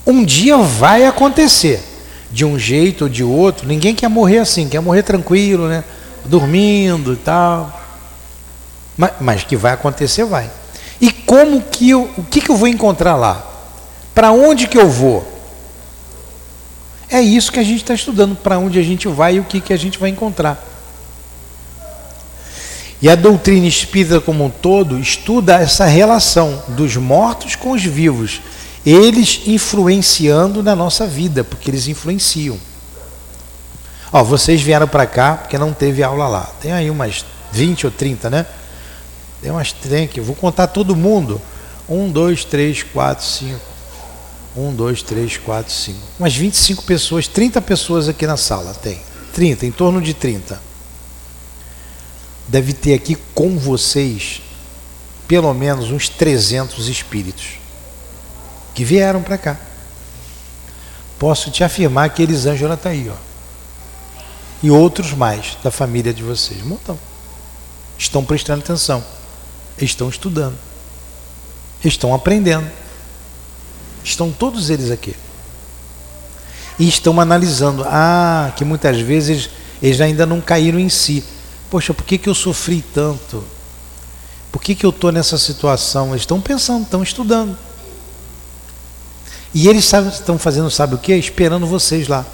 Um 0.07 0.25
dia 0.25 0.57
vai 0.57 1.05
acontecer, 1.05 1.83
de 2.31 2.43
um 2.43 2.57
jeito 2.57 3.03
ou 3.03 3.09
de 3.09 3.23
outro. 3.23 3.67
Ninguém 3.67 3.93
quer 3.93 4.07
morrer 4.07 4.39
assim, 4.39 4.67
quer 4.67 4.79
morrer 4.79 5.03
tranquilo, 5.03 5.67
né? 5.67 5.83
Dormindo 6.25 7.13
e 7.13 7.17
tal. 7.17 7.79
Mas, 8.97 9.11
mas 9.19 9.43
que 9.43 9.55
vai 9.55 9.73
acontecer, 9.73 10.23
vai. 10.25 10.49
E 10.99 11.11
como 11.11 11.61
que 11.61 11.91
eu, 11.91 12.09
o 12.17 12.23
que, 12.23 12.41
que 12.41 12.49
eu 12.49 12.57
vou 12.57 12.67
encontrar 12.67 13.15
lá? 13.15 13.46
Para 14.17 14.31
onde 14.31 14.65
que 14.65 14.79
eu 14.79 14.89
vou? 14.89 15.31
É 17.07 17.21
isso 17.21 17.51
que 17.51 17.59
a 17.59 17.63
gente 17.63 17.83
está 17.83 17.93
estudando, 17.93 18.35
para 18.35 18.57
onde 18.57 18.79
a 18.79 18.81
gente 18.81 19.07
vai 19.07 19.35
e 19.35 19.39
o 19.39 19.43
que, 19.43 19.61
que 19.61 19.71
a 19.71 19.77
gente 19.77 19.99
vai 19.99 20.09
encontrar. 20.09 20.59
E 22.99 23.07
a 23.07 23.13
doutrina 23.13 23.67
espírita 23.67 24.19
como 24.19 24.43
um 24.43 24.49
todo 24.49 24.97
estuda 24.97 25.57
essa 25.57 25.85
relação 25.85 26.63
dos 26.69 26.95
mortos 26.95 27.55
com 27.55 27.73
os 27.73 27.83
vivos, 27.83 28.41
eles 28.83 29.41
influenciando 29.45 30.63
na 30.63 30.75
nossa 30.75 31.05
vida, 31.05 31.43
porque 31.43 31.69
eles 31.69 31.87
influenciam. 31.87 32.57
Ó, 34.11 34.23
vocês 34.23 34.59
vieram 34.63 34.87
para 34.87 35.05
cá 35.05 35.35
porque 35.35 35.59
não 35.59 35.73
teve 35.73 36.01
aula 36.01 36.27
lá. 36.27 36.49
Tem 36.59 36.71
aí 36.71 36.89
umas 36.89 37.23
20 37.51 37.85
ou 37.85 37.91
30, 37.91 38.31
né? 38.31 38.47
Tem 39.43 39.51
umas 39.51 39.71
tem 39.71 40.07
que 40.07 40.19
vou 40.19 40.35
contar 40.35 40.65
todo 40.65 40.95
mundo. 40.95 41.39
Um, 41.87 42.09
dois, 42.09 42.43
três, 42.43 42.81
quatro, 42.81 43.23
cinco. 43.23 43.76
Um, 44.57 44.73
dois, 44.73 45.03
três, 45.03 45.37
quatro, 45.37 45.71
cinco. 45.71 45.99
Umas 46.19 46.35
25 46.35 46.83
pessoas, 46.83 47.27
30 47.27 47.61
pessoas 47.61 48.09
aqui 48.09 48.25
na 48.25 48.35
sala 48.35 48.73
tem. 48.73 48.99
30, 49.33 49.67
em 49.67 49.71
torno 49.71 50.01
de 50.01 50.15
30 50.15 50.67
deve 52.47 52.73
ter 52.73 52.93
aqui 52.93 53.15
com 53.35 53.57
vocês 53.57 54.41
pelo 55.27 55.53
menos 55.53 55.91
uns 55.91 56.07
300 56.07 56.87
espíritos 56.87 57.59
que 58.73 58.85
vieram 58.85 59.21
para 59.21 59.37
cá. 59.37 59.57
Posso 61.19 61.51
te 61.51 61.63
afirmar 61.63 62.11
que 62.11 62.21
Elisângela 62.21 62.75
está 62.75 62.89
aí, 62.89 63.09
ó. 63.09 63.15
E 64.63 64.71
outros 64.71 65.13
mais 65.13 65.57
da 65.63 65.69
família 65.69 66.13
de 66.13 66.23
vocês. 66.23 66.63
Montão. 66.63 66.97
Estão 67.97 68.23
prestando 68.23 68.63
atenção. 68.63 69.03
Estão 69.79 70.07
estudando. 70.07 70.57
Estão 71.83 72.13
aprendendo. 72.13 72.69
Estão 74.07 74.31
todos 74.31 74.69
eles 74.69 74.91
aqui. 74.91 75.15
E 76.79 76.87
estão 76.87 77.19
analisando. 77.19 77.83
Ah, 77.85 78.51
que 78.55 78.63
muitas 78.63 78.99
vezes 78.99 79.49
eles 79.81 80.01
ainda 80.01 80.25
não 80.25 80.41
caíram 80.41 80.79
em 80.79 80.89
si 80.89 81.23
Poxa, 81.69 81.93
por 81.93 82.05
que, 82.05 82.17
que 82.17 82.29
eu 82.29 82.35
sofri 82.35 82.81
tanto? 82.93 83.43
Por 84.51 84.61
que, 84.61 84.73
que 84.73 84.85
eu 84.85 84.89
estou 84.89 85.11
nessa 85.11 85.37
situação? 85.37 86.09
Eles 86.09 86.21
estão 86.21 86.39
pensando, 86.39 86.83
estão 86.83 87.03
estudando. 87.03 87.57
E 89.53 89.67
eles 89.67 89.85
sabe, 89.85 90.09
estão 90.09 90.37
fazendo, 90.37 90.69
sabe 90.71 90.95
o 90.95 90.97
que? 90.97 91.13
Esperando 91.13 91.67
vocês 91.67 92.07
lá. 92.07 92.25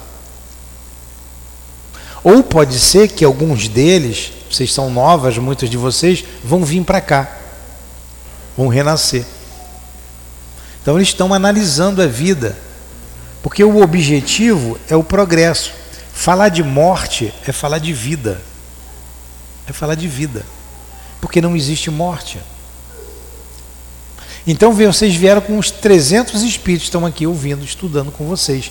Ou 2.22 2.42
pode 2.42 2.78
ser 2.78 3.08
que 3.08 3.24
alguns 3.24 3.68
deles, 3.68 4.32
vocês 4.50 4.72
são 4.72 4.88
novas, 4.88 5.36
muitos 5.36 5.68
de 5.68 5.76
vocês, 5.76 6.24
vão 6.42 6.64
vir 6.64 6.82
para 6.84 7.00
cá, 7.00 7.36
vão 8.56 8.68
renascer. 8.68 9.26
Então 10.84 10.96
eles 10.96 11.08
estão 11.08 11.34
analisando 11.34 12.00
a 12.00 12.06
vida, 12.06 12.56
porque 13.42 13.64
o 13.64 13.82
objetivo 13.82 14.78
é 14.88 14.94
o 14.94 15.02
progresso. 15.02 15.72
Falar 16.12 16.50
de 16.50 16.62
morte 16.62 17.34
é 17.44 17.50
falar 17.50 17.78
de 17.78 17.92
vida 17.92 18.40
é 19.66 19.72
falar 19.72 19.94
de 19.94 20.06
vida, 20.06 20.44
porque 21.20 21.40
não 21.40 21.56
existe 21.56 21.90
morte. 21.90 22.38
Então 24.46 24.72
vocês 24.72 25.14
vieram 25.14 25.40
com 25.40 25.58
uns 25.58 25.70
300 25.70 26.42
espíritos, 26.42 26.86
estão 26.86 27.06
aqui 27.06 27.26
ouvindo, 27.26 27.64
estudando 27.64 28.12
com 28.12 28.26
vocês. 28.26 28.70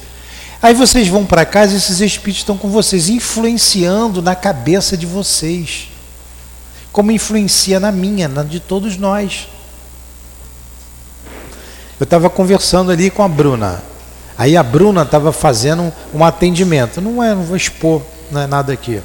Aí 0.62 0.74
vocês 0.74 1.08
vão 1.08 1.26
para 1.26 1.46
casa 1.46 1.74
e 1.74 1.78
esses 1.78 2.00
espíritos 2.00 2.42
estão 2.42 2.58
com 2.58 2.70
vocês, 2.70 3.10
influenciando 3.10 4.22
na 4.22 4.36
cabeça 4.36 4.96
de 4.96 5.06
vocês, 5.06 5.90
como 6.92 7.12
influencia 7.12 7.80
na 7.80 7.92
minha, 7.92 8.28
na 8.28 8.44
de 8.44 8.60
todos 8.60 8.98
nós. 8.98 9.48
Eu 12.00 12.06
estava 12.06 12.30
conversando 12.30 12.92
ali 12.92 13.10
com 13.10 13.24
a 13.24 13.28
Bruna. 13.28 13.84
Aí 14.38 14.58
a 14.58 14.64
Bruna 14.64 15.04
estava 15.04 15.32
fazendo 15.32 15.94
um 16.14 16.24
atendimento. 16.24 17.00
Não 17.00 17.24
é, 17.24 17.36
não 17.36 17.44
vou 17.44 17.56
expor, 17.56 18.02
não 18.32 18.42
é 18.42 18.48
nada 18.48 18.74
aqui. 18.74 19.02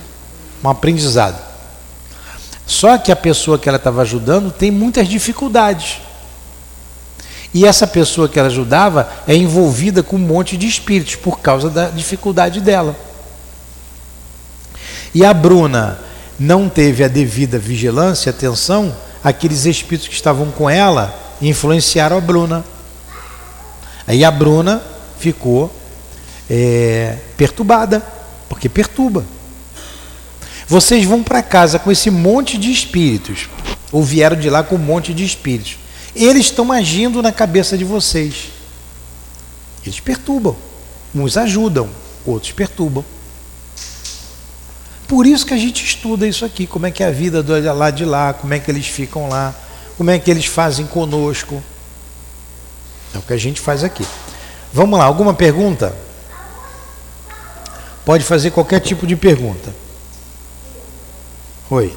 Um 0.64 0.68
aprendizado. 0.68 1.38
Só 2.66 2.98
que 2.98 3.12
a 3.12 3.16
pessoa 3.16 3.58
que 3.58 3.68
ela 3.68 3.76
estava 3.76 4.02
ajudando 4.02 4.50
tem 4.50 4.70
muitas 4.70 5.08
dificuldades. 5.08 6.00
E 7.52 7.64
essa 7.64 7.86
pessoa 7.86 8.28
que 8.28 8.38
ela 8.38 8.48
ajudava 8.48 9.08
é 9.26 9.34
envolvida 9.34 10.02
com 10.02 10.16
um 10.16 10.20
monte 10.20 10.56
de 10.56 10.66
espíritos 10.66 11.16
por 11.16 11.40
causa 11.40 11.70
da 11.70 11.88
dificuldade 11.88 12.60
dela. 12.60 12.94
E 15.14 15.24
a 15.24 15.32
Bruna 15.32 15.98
não 16.38 16.68
teve 16.68 17.02
a 17.02 17.08
devida 17.08 17.58
vigilância, 17.58 18.30
atenção, 18.30 18.94
aqueles 19.24 19.64
espíritos 19.64 20.08
que 20.08 20.14
estavam 20.14 20.50
com 20.50 20.68
ela 20.68 21.18
influenciaram 21.40 22.18
a 22.18 22.20
Bruna. 22.20 22.64
Aí 24.08 24.24
a 24.24 24.30
Bruna 24.30 24.82
ficou 25.18 25.70
é, 26.48 27.18
perturbada, 27.36 28.00
porque 28.48 28.66
perturba. 28.66 29.22
Vocês 30.66 31.04
vão 31.04 31.22
para 31.22 31.42
casa 31.42 31.78
com 31.78 31.92
esse 31.92 32.10
monte 32.10 32.56
de 32.56 32.72
espíritos, 32.72 33.50
ou 33.92 34.02
vieram 34.02 34.34
de 34.34 34.48
lá 34.48 34.62
com 34.62 34.76
um 34.76 34.78
monte 34.78 35.12
de 35.12 35.26
espíritos. 35.26 35.76
Eles 36.16 36.46
estão 36.46 36.72
agindo 36.72 37.22
na 37.22 37.30
cabeça 37.30 37.76
de 37.76 37.84
vocês. 37.84 38.48
Eles 39.84 40.00
perturbam. 40.00 40.56
Uns 41.14 41.36
ajudam, 41.36 41.90
outros 42.24 42.52
perturbam. 42.52 43.04
Por 45.06 45.26
isso 45.26 45.44
que 45.44 45.52
a 45.52 45.58
gente 45.58 45.84
estuda 45.84 46.26
isso 46.26 46.46
aqui, 46.46 46.66
como 46.66 46.86
é 46.86 46.90
que 46.90 47.02
é 47.02 47.08
a 47.08 47.10
vida 47.10 47.42
do 47.42 47.52
lá 47.74 47.90
de 47.90 48.06
lá, 48.06 48.32
como 48.32 48.54
é 48.54 48.58
que 48.58 48.70
eles 48.70 48.86
ficam 48.86 49.28
lá, 49.28 49.54
como 49.98 50.10
é 50.10 50.18
que 50.18 50.30
eles 50.30 50.46
fazem 50.46 50.86
conosco. 50.86 51.62
É 53.14 53.18
o 53.18 53.22
que 53.22 53.32
a 53.32 53.36
gente 53.36 53.60
faz 53.60 53.82
aqui. 53.82 54.06
Vamos 54.72 54.98
lá, 54.98 55.04
alguma 55.04 55.34
pergunta? 55.34 55.94
Pode 58.04 58.24
fazer 58.24 58.50
qualquer 58.50 58.80
tipo 58.80 59.06
de 59.06 59.16
pergunta. 59.16 59.74
Oi. 61.70 61.94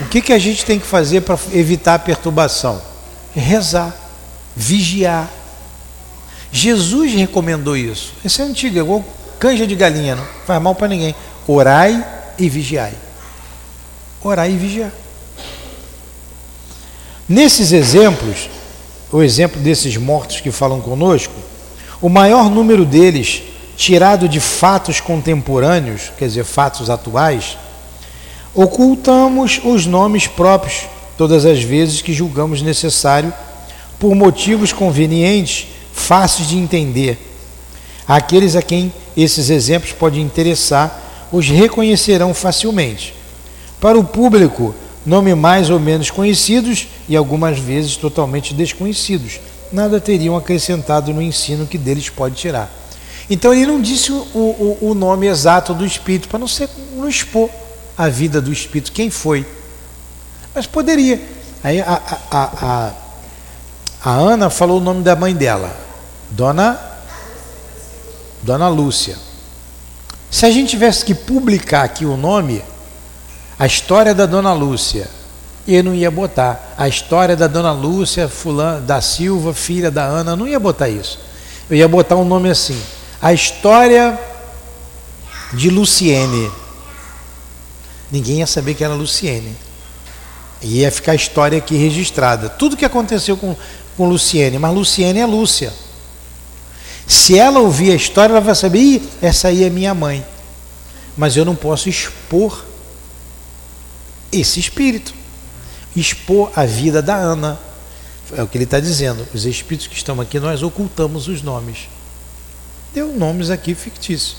O 0.00 0.06
que, 0.06 0.20
que 0.20 0.32
a 0.32 0.38
gente 0.38 0.64
tem 0.64 0.78
que 0.78 0.86
fazer 0.86 1.20
para 1.22 1.38
evitar 1.52 1.94
a 1.94 1.98
perturbação? 1.98 2.82
Rezar, 3.34 3.94
vigiar. 4.54 5.30
Jesus 6.50 7.12
recomendou 7.14 7.76
isso. 7.76 8.14
Isso 8.24 8.42
é 8.42 8.44
antigo, 8.44 8.78
é 8.78 8.80
igual 8.80 9.04
canja 9.38 9.66
de 9.66 9.74
galinha, 9.74 10.16
não 10.16 10.24
faz 10.46 10.62
mal 10.62 10.74
para 10.74 10.88
ninguém. 10.88 11.14
Orai 11.46 12.04
e 12.38 12.48
vigiai. 12.48 12.94
Orai 14.24 14.50
e 14.50 14.56
vigiar. 14.56 14.92
Nesses 17.28 17.70
exemplos, 17.70 18.48
o 19.12 19.22
exemplo 19.22 19.60
desses 19.60 19.96
mortos 19.96 20.40
que 20.40 20.50
falam 20.50 20.80
conosco, 20.80 21.34
o 22.02 22.08
maior 22.08 22.50
número 22.50 22.84
deles, 22.84 23.42
tirado 23.76 24.28
de 24.28 24.40
fatos 24.40 25.00
contemporâneos, 25.00 26.10
quer 26.18 26.26
dizer, 26.26 26.44
fatos 26.44 26.90
atuais, 26.90 27.56
Ocultamos 28.54 29.60
os 29.64 29.84
nomes 29.84 30.28
próprios 30.28 30.86
todas 31.18 31.44
as 31.44 31.60
vezes 31.60 32.00
que 32.00 32.12
julgamos 32.12 32.62
necessário, 32.62 33.34
por 33.98 34.14
motivos 34.14 34.72
convenientes, 34.72 35.66
fáceis 35.92 36.48
de 36.48 36.56
entender. 36.56 37.18
Aqueles 38.06 38.54
a 38.54 38.62
quem 38.62 38.92
esses 39.16 39.50
exemplos 39.50 39.92
podem 39.92 40.22
interessar 40.22 41.28
os 41.32 41.48
reconhecerão 41.48 42.32
facilmente. 42.32 43.12
Para 43.84 43.98
o 43.98 44.02
público, 44.02 44.74
nome 45.04 45.34
mais 45.34 45.68
ou 45.68 45.78
menos 45.78 46.10
conhecidos 46.10 46.88
e 47.06 47.14
algumas 47.14 47.58
vezes 47.58 47.98
totalmente 47.98 48.54
desconhecidos, 48.54 49.38
nada 49.70 50.00
teriam 50.00 50.34
acrescentado 50.38 51.12
no 51.12 51.20
ensino 51.20 51.66
que 51.66 51.76
deles 51.76 52.08
pode 52.08 52.34
tirar. 52.34 52.72
Então 53.28 53.52
ele 53.52 53.66
não 53.66 53.78
disse 53.78 54.10
o, 54.10 54.16
o, 54.34 54.78
o 54.80 54.94
nome 54.94 55.26
exato 55.26 55.74
do 55.74 55.84
espírito 55.84 56.28
para 56.28 56.38
não, 56.38 56.48
ser, 56.48 56.70
não 56.96 57.06
expor 57.06 57.50
a 57.94 58.08
vida 58.08 58.40
do 58.40 58.50
espírito, 58.50 58.90
quem 58.90 59.10
foi. 59.10 59.46
Mas 60.54 60.66
poderia. 60.66 61.20
Aí 61.62 61.82
a, 61.82 62.00
a, 62.30 62.42
a, 62.42 62.92
a 64.02 64.10
Ana 64.12 64.48
falou 64.48 64.78
o 64.78 64.82
nome 64.82 65.02
da 65.02 65.14
mãe 65.14 65.34
dela, 65.34 65.76
Dona, 66.30 66.80
Dona 68.42 68.66
Lúcia. 68.66 69.18
Se 70.30 70.46
a 70.46 70.50
gente 70.50 70.70
tivesse 70.70 71.04
que 71.04 71.14
publicar 71.14 71.82
aqui 71.82 72.06
o 72.06 72.16
nome, 72.16 72.64
a 73.58 73.66
história 73.66 74.14
da 74.14 74.26
Dona 74.26 74.52
Lúcia, 74.52 75.08
eu 75.66 75.82
não 75.82 75.94
ia 75.94 76.10
botar 76.10 76.74
a 76.76 76.88
história 76.88 77.36
da 77.36 77.46
Dona 77.46 77.72
Lúcia 77.72 78.28
fulano, 78.28 78.84
da 78.84 79.00
Silva, 79.00 79.54
filha 79.54 79.90
da 79.90 80.04
Ana, 80.04 80.36
não 80.36 80.46
ia 80.46 80.60
botar 80.60 80.88
isso. 80.88 81.18
Eu 81.70 81.76
ia 81.76 81.88
botar 81.88 82.16
um 82.16 82.24
nome 82.24 82.50
assim: 82.50 82.78
a 83.20 83.32
história 83.32 84.18
de 85.52 85.70
Luciene 85.70 86.50
ninguém 88.14 88.38
ia 88.38 88.46
saber 88.46 88.74
que 88.74 88.84
era 88.84 88.94
Luciene. 88.94 89.56
E 90.62 90.80
ia 90.80 90.90
ficar 90.90 91.12
a 91.12 91.16
história 91.16 91.58
aqui 91.58 91.76
registrada. 91.76 92.48
Tudo 92.48 92.76
que 92.76 92.84
aconteceu 92.84 93.36
com, 93.36 93.56
com 93.96 94.08
Luciene, 94.08 94.58
mas 94.58 94.72
Luciene 94.72 95.18
é 95.18 95.26
Lúcia. 95.26 95.72
Se 97.06 97.36
ela 97.36 97.58
ouvir 97.58 97.90
a 97.90 97.96
história, 97.96 98.32
ela 98.32 98.40
vai 98.40 98.54
saber, 98.54 99.02
essa 99.20 99.48
aí 99.48 99.64
é 99.64 99.68
minha 99.68 99.92
mãe. 99.92 100.24
Mas 101.16 101.36
eu 101.36 101.44
não 101.44 101.56
posso 101.56 101.88
expor 101.88 102.64
esse 104.40 104.60
espírito. 104.60 105.14
Expor 105.94 106.50
a 106.54 106.64
vida 106.64 107.00
da 107.00 107.14
Ana. 107.14 107.58
É 108.36 108.42
o 108.42 108.48
que 108.48 108.56
ele 108.56 108.64
está 108.64 108.80
dizendo. 108.80 109.26
Os 109.32 109.44
espíritos 109.44 109.86
que 109.86 109.96
estão 109.96 110.20
aqui, 110.20 110.40
nós 110.40 110.62
ocultamos 110.62 111.28
os 111.28 111.42
nomes. 111.42 111.88
Deu 112.92 113.08
nomes 113.08 113.50
aqui 113.50 113.74
fictícios. 113.74 114.36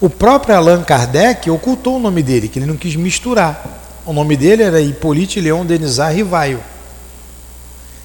O 0.00 0.10
próprio 0.10 0.56
Allan 0.56 0.82
Kardec 0.82 1.48
ocultou 1.50 1.96
o 1.96 2.00
nome 2.00 2.22
dele, 2.22 2.48
que 2.48 2.58
ele 2.58 2.66
não 2.66 2.76
quis 2.76 2.96
misturar. 2.96 3.82
O 4.04 4.12
nome 4.12 4.36
dele 4.36 4.62
era 4.62 4.80
Hippolyte 4.80 5.40
Leon 5.40 5.64
Denisard 5.64 6.16
Rivaio. 6.16 6.62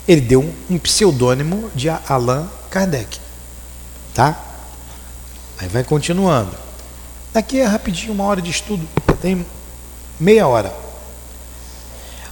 Ele 0.07 0.21
deu 0.21 0.53
um, 0.69 0.77
pseudônimo 0.77 1.69
de 1.75 1.89
Allan 1.89 2.47
Kardec. 2.69 3.19
Tá? 4.13 4.39
Aí 5.59 5.67
vai 5.67 5.83
continuando. 5.83 6.55
Daqui 7.33 7.59
é 7.59 7.65
rapidinho, 7.65 8.13
uma 8.13 8.23
hora 8.23 8.41
de 8.41 8.49
estudo. 8.49 8.87
Tem 9.21 9.45
meia 10.19 10.47
hora. 10.47 10.73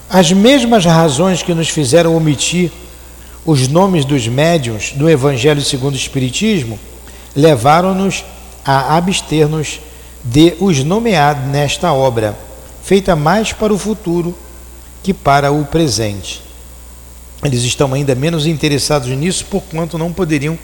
As 0.09 0.31
mesmas 0.31 0.85
razões 0.85 1.43
que 1.43 1.53
nos 1.53 1.69
fizeram 1.69 2.17
omitir 2.17 2.71
os 3.45 3.67
nomes 3.67 4.03
dos 4.05 4.27
médiuns 4.27 4.91
do 4.91 5.07
Evangelho 5.07 5.61
segundo 5.61 5.93
o 5.93 5.97
Espiritismo 5.97 6.79
levaram-nos 7.35 8.25
a 8.65 8.97
abster-nos 8.97 9.79
de 10.23 10.55
os 10.59 10.83
nomear 10.83 11.39
nesta 11.47 11.93
obra, 11.93 12.35
feita 12.83 13.15
mais 13.15 13.53
para 13.53 13.71
o 13.71 13.77
futuro 13.77 14.35
que 15.03 15.13
para 15.13 15.51
o 15.51 15.63
presente. 15.65 16.41
Eles 17.43 17.61
estão 17.61 17.93
ainda 17.93 18.15
menos 18.15 18.47
interessados 18.47 19.09
nisso, 19.09 19.45
porquanto 19.45 19.95
não 19.95 20.11
poderiam 20.11 20.57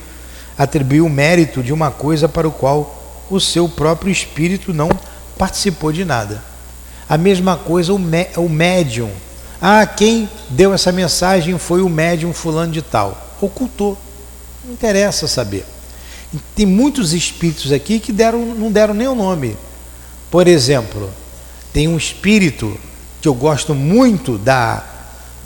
atribuir 0.57 1.01
o 1.01 1.09
mérito 1.09 1.61
de 1.61 1.71
uma 1.71 1.91
coisa 1.91 2.27
para 2.27 2.47
o 2.47 2.51
qual 2.51 3.23
o 3.29 3.39
seu 3.39 3.69
próprio 3.69 4.11
espírito 4.11 4.73
não 4.73 4.89
participou 5.37 5.91
de 5.91 6.03
nada. 6.03 6.43
A 7.07 7.15
mesma 7.15 7.55
coisa 7.55 7.93
o, 7.93 8.01
o 8.37 8.49
médium. 8.49 9.11
Ah, 9.61 9.85
quem 9.85 10.29
deu 10.49 10.73
essa 10.73 10.91
mensagem 10.91 11.57
foi 11.57 11.81
o 11.81 11.89
médium 11.89 12.33
fulano 12.33 12.71
de 12.71 12.81
tal. 12.81 13.35
Ocultou. 13.41 13.97
Não 14.63 14.73
interessa 14.73 15.27
saber. 15.27 15.65
Tem 16.55 16.65
muitos 16.65 17.13
espíritos 17.13 17.71
aqui 17.71 17.99
que 17.99 18.11
deram, 18.11 18.45
não 18.55 18.71
deram 18.71 18.93
nem 18.93 19.07
o 19.07 19.15
nome. 19.15 19.57
Por 20.29 20.47
exemplo, 20.47 21.09
tem 21.71 21.87
um 21.87 21.97
espírito 21.97 22.77
que 23.21 23.27
eu 23.27 23.33
gosto 23.33 23.73
muito 23.73 24.37
da, 24.37 24.83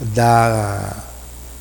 da, 0.00 0.96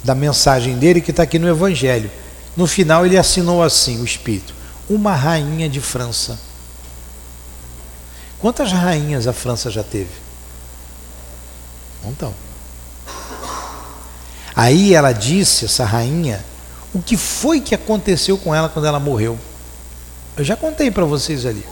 da 0.04 0.16
mensagem 0.16 0.78
dele 0.78 1.02
que 1.02 1.12
está 1.12 1.24
aqui 1.24 1.38
no 1.38 1.48
Evangelho. 1.48 2.10
No 2.58 2.66
final 2.66 3.06
ele 3.06 3.18
assinou 3.18 3.62
assim, 3.62 4.02
o 4.02 4.06
espírito, 4.06 4.54
uma 4.90 5.16
rainha 5.16 5.70
de 5.70 5.80
França. 5.80 6.40
Quantas 8.40 8.72
rainhas 8.72 9.28
a 9.28 9.34
França 9.34 9.70
já 9.70 9.84
teve? 9.84 10.10
Então. 12.06 12.34
Aí 14.56 14.94
ela 14.94 15.12
disse, 15.12 15.66
essa 15.66 15.86
rainha, 15.86 16.44
o 16.94 17.02
que 17.02 17.16
foi 17.16 17.62
que 17.62 17.74
aconteceu 17.76 18.38
com 18.38 18.54
ela 18.54 18.68
quando 18.68 18.86
ela 18.86 19.00
morreu. 19.00 19.38
Eu 20.36 20.44
já 20.44 20.56
contei 20.56 20.90
para 20.90 21.06
vocês 21.06 21.46
ali. 21.46 21.66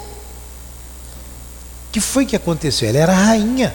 O 1.88 1.92
que 1.92 2.00
foi 2.00 2.26
que 2.26 2.36
aconteceu? 2.36 2.88
Ela 2.90 3.00
era 3.00 3.14
rainha. 3.14 3.74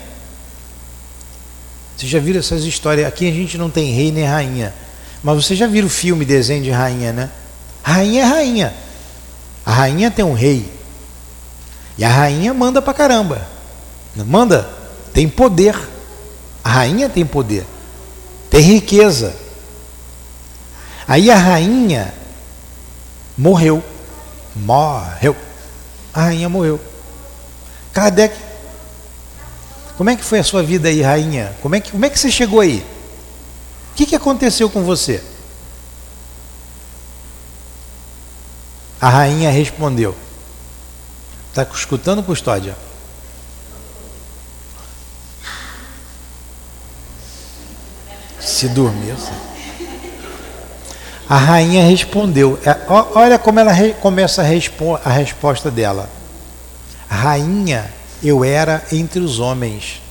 Vocês 1.97 2.11
já 2.11 2.19
viram 2.19 2.39
essas 2.39 2.63
histórias? 2.63 3.07
Aqui 3.07 3.27
a 3.27 3.31
gente 3.31 3.57
não 3.57 3.69
tem 3.69 3.93
rei 3.93 4.11
nem 4.11 4.25
rainha. 4.25 4.73
Mas 5.23 5.45
vocês 5.45 5.57
já 5.57 5.67
viram 5.67 5.87
o 5.87 5.89
filme 5.89 6.25
desenho 6.25 6.63
de 6.63 6.69
rainha, 6.69 7.13
né? 7.13 7.29
Rainha 7.81 8.23
é 8.23 8.25
rainha. 8.25 8.73
A 9.65 9.71
rainha 9.71 10.11
tem 10.11 10.23
um 10.25 10.33
rei. 10.33 10.69
E 11.97 12.03
a 12.03 12.09
rainha 12.09 12.53
manda 12.53 12.81
pra 12.81 12.93
caramba. 12.93 13.47
Manda, 14.15 14.69
tem 15.13 15.29
poder. 15.29 15.75
A 16.63 16.69
rainha 16.69 17.09
tem 17.09 17.25
poder, 17.25 17.65
tem 18.49 18.61
riqueza. 18.61 19.35
Aí 21.07 21.29
a 21.29 21.35
rainha 21.35 22.13
morreu. 23.37 23.83
Morreu. 24.55 25.35
A 26.13 26.21
rainha 26.25 26.47
morreu. 26.47 26.79
Kardec, 27.91 28.35
como 29.97 30.09
é 30.09 30.15
que 30.15 30.23
foi 30.23 30.39
a 30.39 30.43
sua 30.43 30.63
vida 30.63 30.89
aí, 30.89 31.01
rainha? 31.01 31.55
Como 31.61 31.75
é 31.75 31.79
que, 31.79 31.91
como 31.91 32.05
é 32.05 32.09
que 32.09 32.17
você 32.17 32.31
chegou 32.31 32.59
aí? 32.59 32.85
O 33.91 33.95
que, 33.95 34.05
que 34.05 34.15
aconteceu 34.15 34.69
com 34.69 34.83
você? 34.83 35.23
A 38.99 39.09
rainha 39.09 39.51
respondeu: 39.51 40.15
Está 41.49 41.63
escutando, 41.73 42.23
custódia? 42.23 42.75
Se 48.63 48.69
dormiu. 48.69 49.17
A 51.27 51.35
rainha 51.35 51.85
respondeu. 51.85 52.57
É, 52.65 52.77
olha 53.13 53.37
como 53.37 53.59
ela 53.59 53.73
começa 53.95 54.41
a, 54.41 54.45
respo 54.45 54.97
a 55.03 55.09
resposta 55.09 55.69
dela. 55.69 56.09
Rainha, 57.09 57.93
eu 58.23 58.41
era 58.41 58.81
entre 58.89 59.19
os 59.19 59.37
homens. 59.37 60.01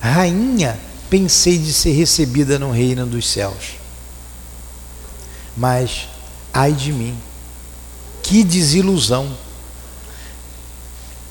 Rainha, 0.00 0.78
pensei 1.10 1.58
de 1.58 1.72
ser 1.72 1.90
recebida 1.90 2.56
no 2.56 2.70
reino 2.70 3.04
dos 3.04 3.28
céus. 3.28 3.74
Mas, 5.56 6.06
ai 6.54 6.70
de 6.70 6.92
mim, 6.92 7.18
que 8.22 8.44
desilusão. 8.44 9.28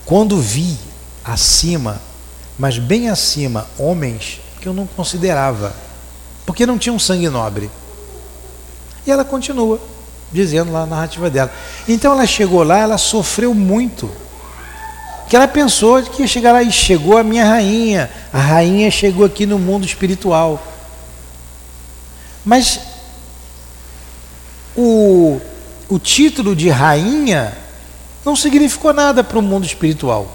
Quando 0.04 0.38
vi 0.42 0.78
acima, 1.24 2.02
mas 2.60 2.78
bem 2.78 3.08
acima, 3.10 3.68
homens 3.78 4.42
que 4.60 4.68
eu 4.68 4.74
não 4.74 4.86
considerava, 4.86 5.87
porque 6.48 6.66
não 6.66 6.78
tinham 6.78 6.98
sangue 6.98 7.28
nobre. 7.28 7.70
E 9.06 9.12
ela 9.12 9.26
continua 9.26 9.82
dizendo 10.32 10.72
lá 10.72 10.80
na 10.86 10.96
narrativa 10.96 11.30
dela. 11.30 11.52
Então 11.86 12.14
ela 12.14 12.26
chegou 12.26 12.64
lá, 12.64 12.80
ela 12.80 12.98
sofreu 12.98 13.54
muito. 13.54 14.10
Que 15.28 15.36
ela 15.36 15.48
pensou 15.48 16.02
que 16.02 16.22
ia 16.22 16.28
chegar 16.28 16.54
lá 16.54 16.64
e 16.64 16.72
chegou 16.72 17.18
a 17.18 17.24
minha 17.24 17.44
rainha. 17.44 18.10
A 18.32 18.40
rainha 18.40 18.90
chegou 18.90 19.26
aqui 19.26 19.46
no 19.46 19.60
mundo 19.60 19.86
espiritual. 19.86 20.66
Mas 22.46 22.80
o, 24.74 25.42
o 25.90 26.00
título 26.00 26.56
de 26.56 26.70
rainha 26.70 27.58
não 28.24 28.38
significou 28.38 28.94
nada 28.94 29.22
para 29.22 29.38
o 29.38 29.42
mundo 29.42 29.66
espiritual. 29.66 30.34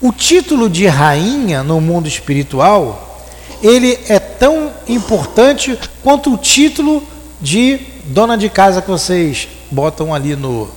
O 0.00 0.12
título 0.12 0.70
de 0.70 0.86
rainha 0.86 1.62
no 1.62 1.78
mundo 1.78 2.08
espiritual, 2.08 3.07
ele 3.62 3.98
é 4.08 4.18
tão 4.18 4.72
importante 4.88 5.78
quanto 6.02 6.34
o 6.34 6.36
título 6.36 7.02
de 7.40 7.80
dona 8.04 8.36
de 8.36 8.48
casa 8.48 8.82
que 8.82 8.90
vocês 8.90 9.48
botam 9.70 10.14
ali 10.14 10.36
no, 10.36 10.68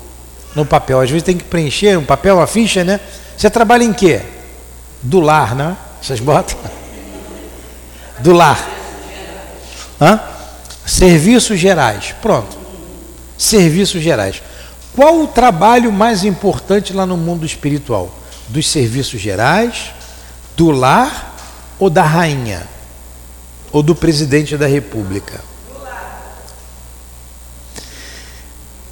no 0.55 0.65
papel. 0.65 0.99
Às 0.99 1.09
vezes 1.09 1.23
tem 1.23 1.37
que 1.37 1.43
preencher 1.43 1.97
um 1.97 2.05
papel, 2.05 2.35
uma 2.35 2.47
ficha, 2.47 2.83
né? 2.83 2.99
Você 3.37 3.49
trabalha 3.49 3.83
em 3.83 3.93
quê? 3.93 4.21
Do 5.01 5.19
lar, 5.19 5.55
né? 5.55 5.75
Vocês 6.01 6.19
botam? 6.19 6.57
Do 8.19 8.33
lar. 8.33 8.67
Hã? 9.99 10.19
Serviços 10.85 11.59
gerais. 11.59 12.13
Pronto. 12.21 12.57
Serviços 13.37 14.01
gerais. 14.01 14.41
Qual 14.95 15.21
o 15.21 15.27
trabalho 15.27 15.91
mais 15.91 16.23
importante 16.23 16.93
lá 16.93 17.05
no 17.05 17.15
mundo 17.15 17.45
espiritual? 17.45 18.13
Dos 18.49 18.69
serviços 18.69 19.21
gerais, 19.21 19.91
do 20.57 20.69
lar 20.69 21.30
ou 21.81 21.89
da 21.89 22.03
rainha? 22.03 22.67
Ou 23.71 23.81
do 23.81 23.95
presidente 23.95 24.55
da 24.55 24.67
república? 24.67 25.41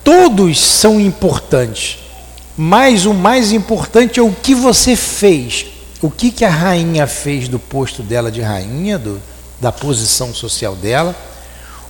Todos 0.03 0.59
são 0.59 0.99
importantes, 0.99 1.99
mas 2.57 3.05
o 3.05 3.13
mais 3.13 3.51
importante 3.51 4.19
é 4.19 4.23
o 4.23 4.31
que 4.31 4.55
você 4.55 4.95
fez. 4.95 5.67
O 6.01 6.09
que, 6.09 6.31
que 6.31 6.43
a 6.43 6.49
rainha 6.49 7.05
fez 7.05 7.47
do 7.47 7.59
posto 7.59 8.01
dela 8.01 8.31
de 8.31 8.41
rainha, 8.41 8.97
do, 8.97 9.21
da 9.61 9.71
posição 9.71 10.33
social 10.33 10.75
dela, 10.75 11.15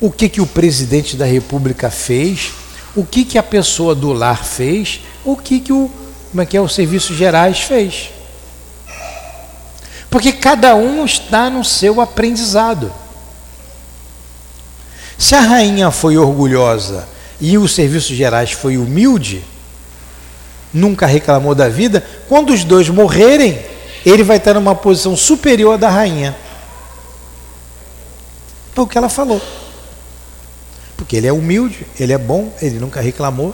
o 0.02 0.12
que, 0.12 0.28
que 0.28 0.42
o 0.42 0.48
presidente 0.48 1.16
da 1.16 1.26
república 1.26 1.90
fez, 1.90 2.52
o 2.94 3.06
que, 3.06 3.24
que 3.24 3.38
a 3.38 3.44
pessoa 3.44 3.96
do 3.96 4.12
lar 4.12 4.44
fez, 4.44 5.00
o 5.24 5.38
que, 5.38 5.62
que 5.62 5.72
o, 5.72 5.90
como 6.32 6.42
é 6.42 6.46
que 6.46 6.58
é, 6.58 6.62
os 6.62 6.76
serviços 6.76 7.16
gerais 7.16 7.62
fez. 7.62 8.10
Porque 10.10 10.32
cada 10.32 10.76
um 10.76 11.06
está 11.06 11.50
no 11.50 11.64
seu 11.64 12.02
aprendizado. 12.02 12.92
Se 15.18 15.36
a 15.36 15.42
rainha 15.42 15.92
foi 15.92 16.18
orgulhosa 16.18 17.08
e 17.40 17.58
os 17.58 17.76
serviços 17.76 18.16
gerais 18.16 18.52
foi 18.52 18.78
humilde, 18.78 19.44
nunca 20.74 21.06
reclamou 21.06 21.54
da 21.54 21.68
vida, 21.68 22.04
quando 22.28 22.52
os 22.52 22.64
dois 22.64 22.90
morrerem, 22.90 23.64
ele 24.06 24.24
vai 24.24 24.38
estar 24.38 24.54
numa 24.54 24.76
posição 24.76 25.16
superior 25.16 25.78
da 25.78 25.90
rainha. 25.90 26.36
Foi 28.74 28.84
o 28.84 28.88
que 28.88 28.98
ela 28.98 29.10
falou. 29.10 29.42
Porque 30.96 31.16
ele 31.16 31.28
é 31.28 31.34
humilde, 31.34 31.86
ele 32.00 32.14
é 32.14 32.18
bom, 32.18 32.54
ele 32.62 32.80
nunca 32.80 33.02
reclamou. 33.02 33.54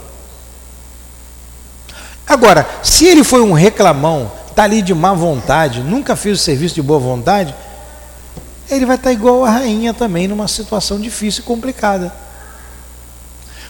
Agora, 2.28 2.68
se 2.82 3.06
ele 3.06 3.24
foi 3.24 3.42
um 3.42 3.54
reclamão, 3.54 4.32
está 4.56 4.64
ali 4.64 4.82
de 4.82 4.94
má 4.94 5.14
vontade, 5.14 5.82
nunca 5.82 6.16
fez 6.16 6.40
o 6.40 6.42
serviço 6.42 6.76
de 6.76 6.82
boa 6.82 6.98
vontade, 6.98 7.54
ele 8.72 8.86
vai 8.86 8.96
estar 8.96 9.12
igual 9.12 9.44
a 9.44 9.50
rainha 9.50 9.94
também, 9.94 10.30
numa 10.30 10.48
situação 10.48 10.98
difícil 10.98 11.44
e 11.44 11.46
complicada. 11.46 12.14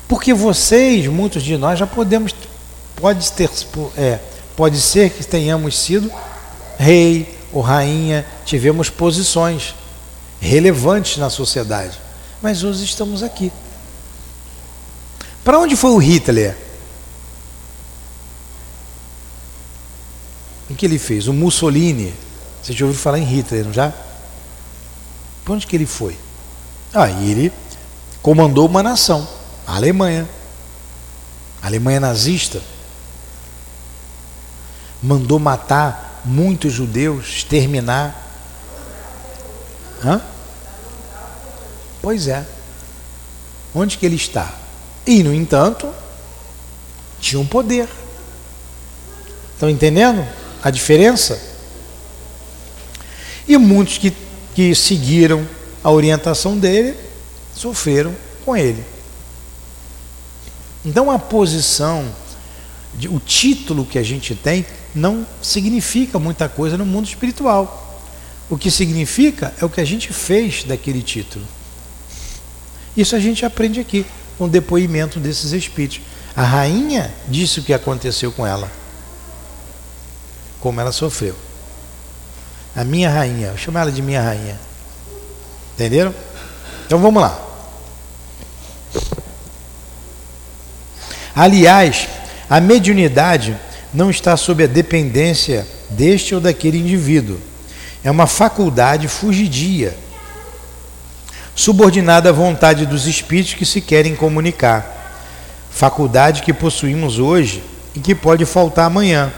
Porque 0.08 0.32
vocês, 0.32 1.08
muitos 1.08 1.42
de 1.42 1.58
nós, 1.58 1.80
já 1.80 1.88
podemos, 1.88 2.36
pode, 2.96 3.32
ter, 3.32 3.50
é, 3.98 4.20
pode 4.56 4.80
ser 4.80 5.10
que 5.10 5.26
tenhamos 5.26 5.76
sido 5.76 6.12
rei 6.78 7.36
ou 7.52 7.64
rainha, 7.64 8.24
tivemos 8.46 8.88
posições 8.88 9.74
relevantes 10.40 11.18
na 11.18 11.32
sociedade, 11.32 12.00
mas 12.44 12.64
hoje 12.64 12.84
estamos 12.84 13.24
aqui. 13.24 13.52
Para 15.44 15.58
onde 15.58 15.76
foi 15.76 15.90
o 15.90 15.98
Hitler? 15.98 16.56
Que 20.86 20.88
ele 20.88 21.00
fez? 21.00 21.28
O 21.28 21.34
Mussolini. 21.34 22.14
Você 22.62 22.72
já 22.74 22.86
ouviu 22.86 23.00
falar 23.00 23.18
em 23.18 23.24
Hitler, 23.24 23.66
não 23.66 23.74
já? 23.74 23.92
Para 25.44 25.54
onde 25.56 25.66
que 25.66 25.76
ele 25.76 25.88
foi? 25.88 26.16
Ah, 26.94 27.10
ele 27.10 27.52
comandou 28.22 28.68
uma 28.68 28.84
nação, 28.84 29.28
a 29.66 29.76
Alemanha. 29.76 30.30
A 31.62 31.66
Alemanha 31.68 32.00
nazista. 32.00 32.62
Mandou 35.02 35.40
matar 35.40 36.22
muitos 36.24 36.72
judeus, 36.72 37.30
exterminar. 37.30 38.16
Hã? 40.04 40.22
Pois 42.00 42.28
é. 42.28 42.46
Onde 43.74 43.98
que 43.98 44.06
ele 44.06 44.16
está? 44.16 44.54
E, 45.06 45.24
no 45.24 45.34
entanto, 45.34 45.92
tinha 47.20 47.40
um 47.40 47.46
poder. 47.46 47.90
Estão 49.54 49.70
entendendo 49.70 50.45
a 50.66 50.72
diferença? 50.72 51.40
E 53.48 53.56
muitos 53.56 54.00
que, 54.00 54.12
que 54.56 54.74
seguiram 54.74 55.48
a 55.84 55.92
orientação 55.92 56.58
dele 56.58 56.98
sofreram 57.56 58.16
com 58.44 58.58
ele. 58.58 58.84
Então 60.84 61.12
a 61.12 61.20
posição, 61.20 62.12
o 63.12 63.20
título 63.20 63.86
que 63.86 64.00
a 64.00 64.04
gente 64.04 64.34
tem, 64.34 64.66
não 64.96 65.28
significa 65.40 66.18
muita 66.18 66.50
coisa 66.50 66.76
no 66.76 66.86
mundo 66.86 67.06
espiritual. 67.06 68.02
O 68.50 68.58
que 68.58 68.72
significa 68.72 69.54
é 69.62 69.66
o 69.66 69.70
que 69.70 69.82
a 69.82 69.86
gente 69.86 70.12
fez 70.12 70.64
daquele 70.64 71.04
título. 71.04 71.46
Isso 72.98 73.16
a 73.16 73.20
gente 73.20 73.46
aprende 73.46 73.80
aqui 73.80 74.04
com 74.36 74.46
o 74.46 74.50
depoimento 74.50 75.20
desses 75.20 75.52
espíritos. 75.52 76.02
A 76.36 76.42
rainha 76.42 77.14
disse 77.28 77.60
o 77.60 77.64
que 77.64 77.72
aconteceu 77.72 78.32
com 78.32 78.48
ela, 78.48 78.72
como 80.66 80.82
ela 80.82 80.92
sofreu. 80.92 81.36
A 82.76 82.84
minha 82.84 83.08
rainha, 83.08 83.50
eu 83.50 83.58
chamo 83.58 83.78
ela 83.78 83.92
de 83.92 84.02
minha 84.02 84.20
rainha. 84.20 84.60
Entenderam? 85.76 86.12
Então 86.88 86.98
vamos 86.98 87.22
lá. 87.22 87.40
Aliás, 91.36 92.08
a 92.50 92.60
mediunidade 92.60 93.56
não 93.94 94.10
está 94.10 94.36
sob 94.36 94.64
a 94.64 94.68
dependência 94.68 95.68
deste 95.92 96.34
ou 96.34 96.42
daquele 96.42 96.80
indivíduo. 96.80 97.40
É 98.04 98.10
uma 98.10 98.26
faculdade 98.26 99.08
fugidia 99.08 99.96
subordinada 101.54 102.30
à 102.30 102.34
vontade 102.34 102.88
dos 102.88 103.06
espíritos 103.06 103.54
que 103.54 103.68
se 103.68 103.82
querem 103.82 104.16
comunicar. 104.16 105.22
Faculdade 105.70 106.42
que 106.42 106.52
possuímos 106.52 107.20
hoje 107.20 107.62
e 107.94 108.00
que 108.00 108.16
pode 108.16 108.48
faltar 108.48 108.88
amanhã, 108.88 109.32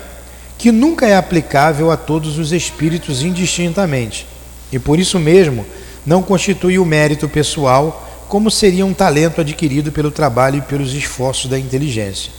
que 0.58 0.72
nunca 0.72 1.08
é 1.08 1.16
aplicável 1.16 1.92
a 1.92 1.98
todos 1.98 2.38
os 2.38 2.52
espíritos 2.52 3.22
indistintamente. 3.22 4.28
e 4.72 4.78
por 4.78 5.00
isso 5.00 5.18
mesmo 5.18 5.66
não 6.06 6.22
constitui 6.22 6.78
o 6.78 6.86
mérito 6.86 7.30
pessoal 7.30 8.06
como 8.28 8.52
seria 8.52 8.86
um 8.86 8.94
talento 8.94 9.40
adquirido 9.40 9.92
pelo 9.92 10.12
trabalho 10.12 10.58
e 10.58 10.62
pelos 10.62 10.94
esforços 10.94 11.50
da 11.50 11.58
inteligência. 11.58 12.32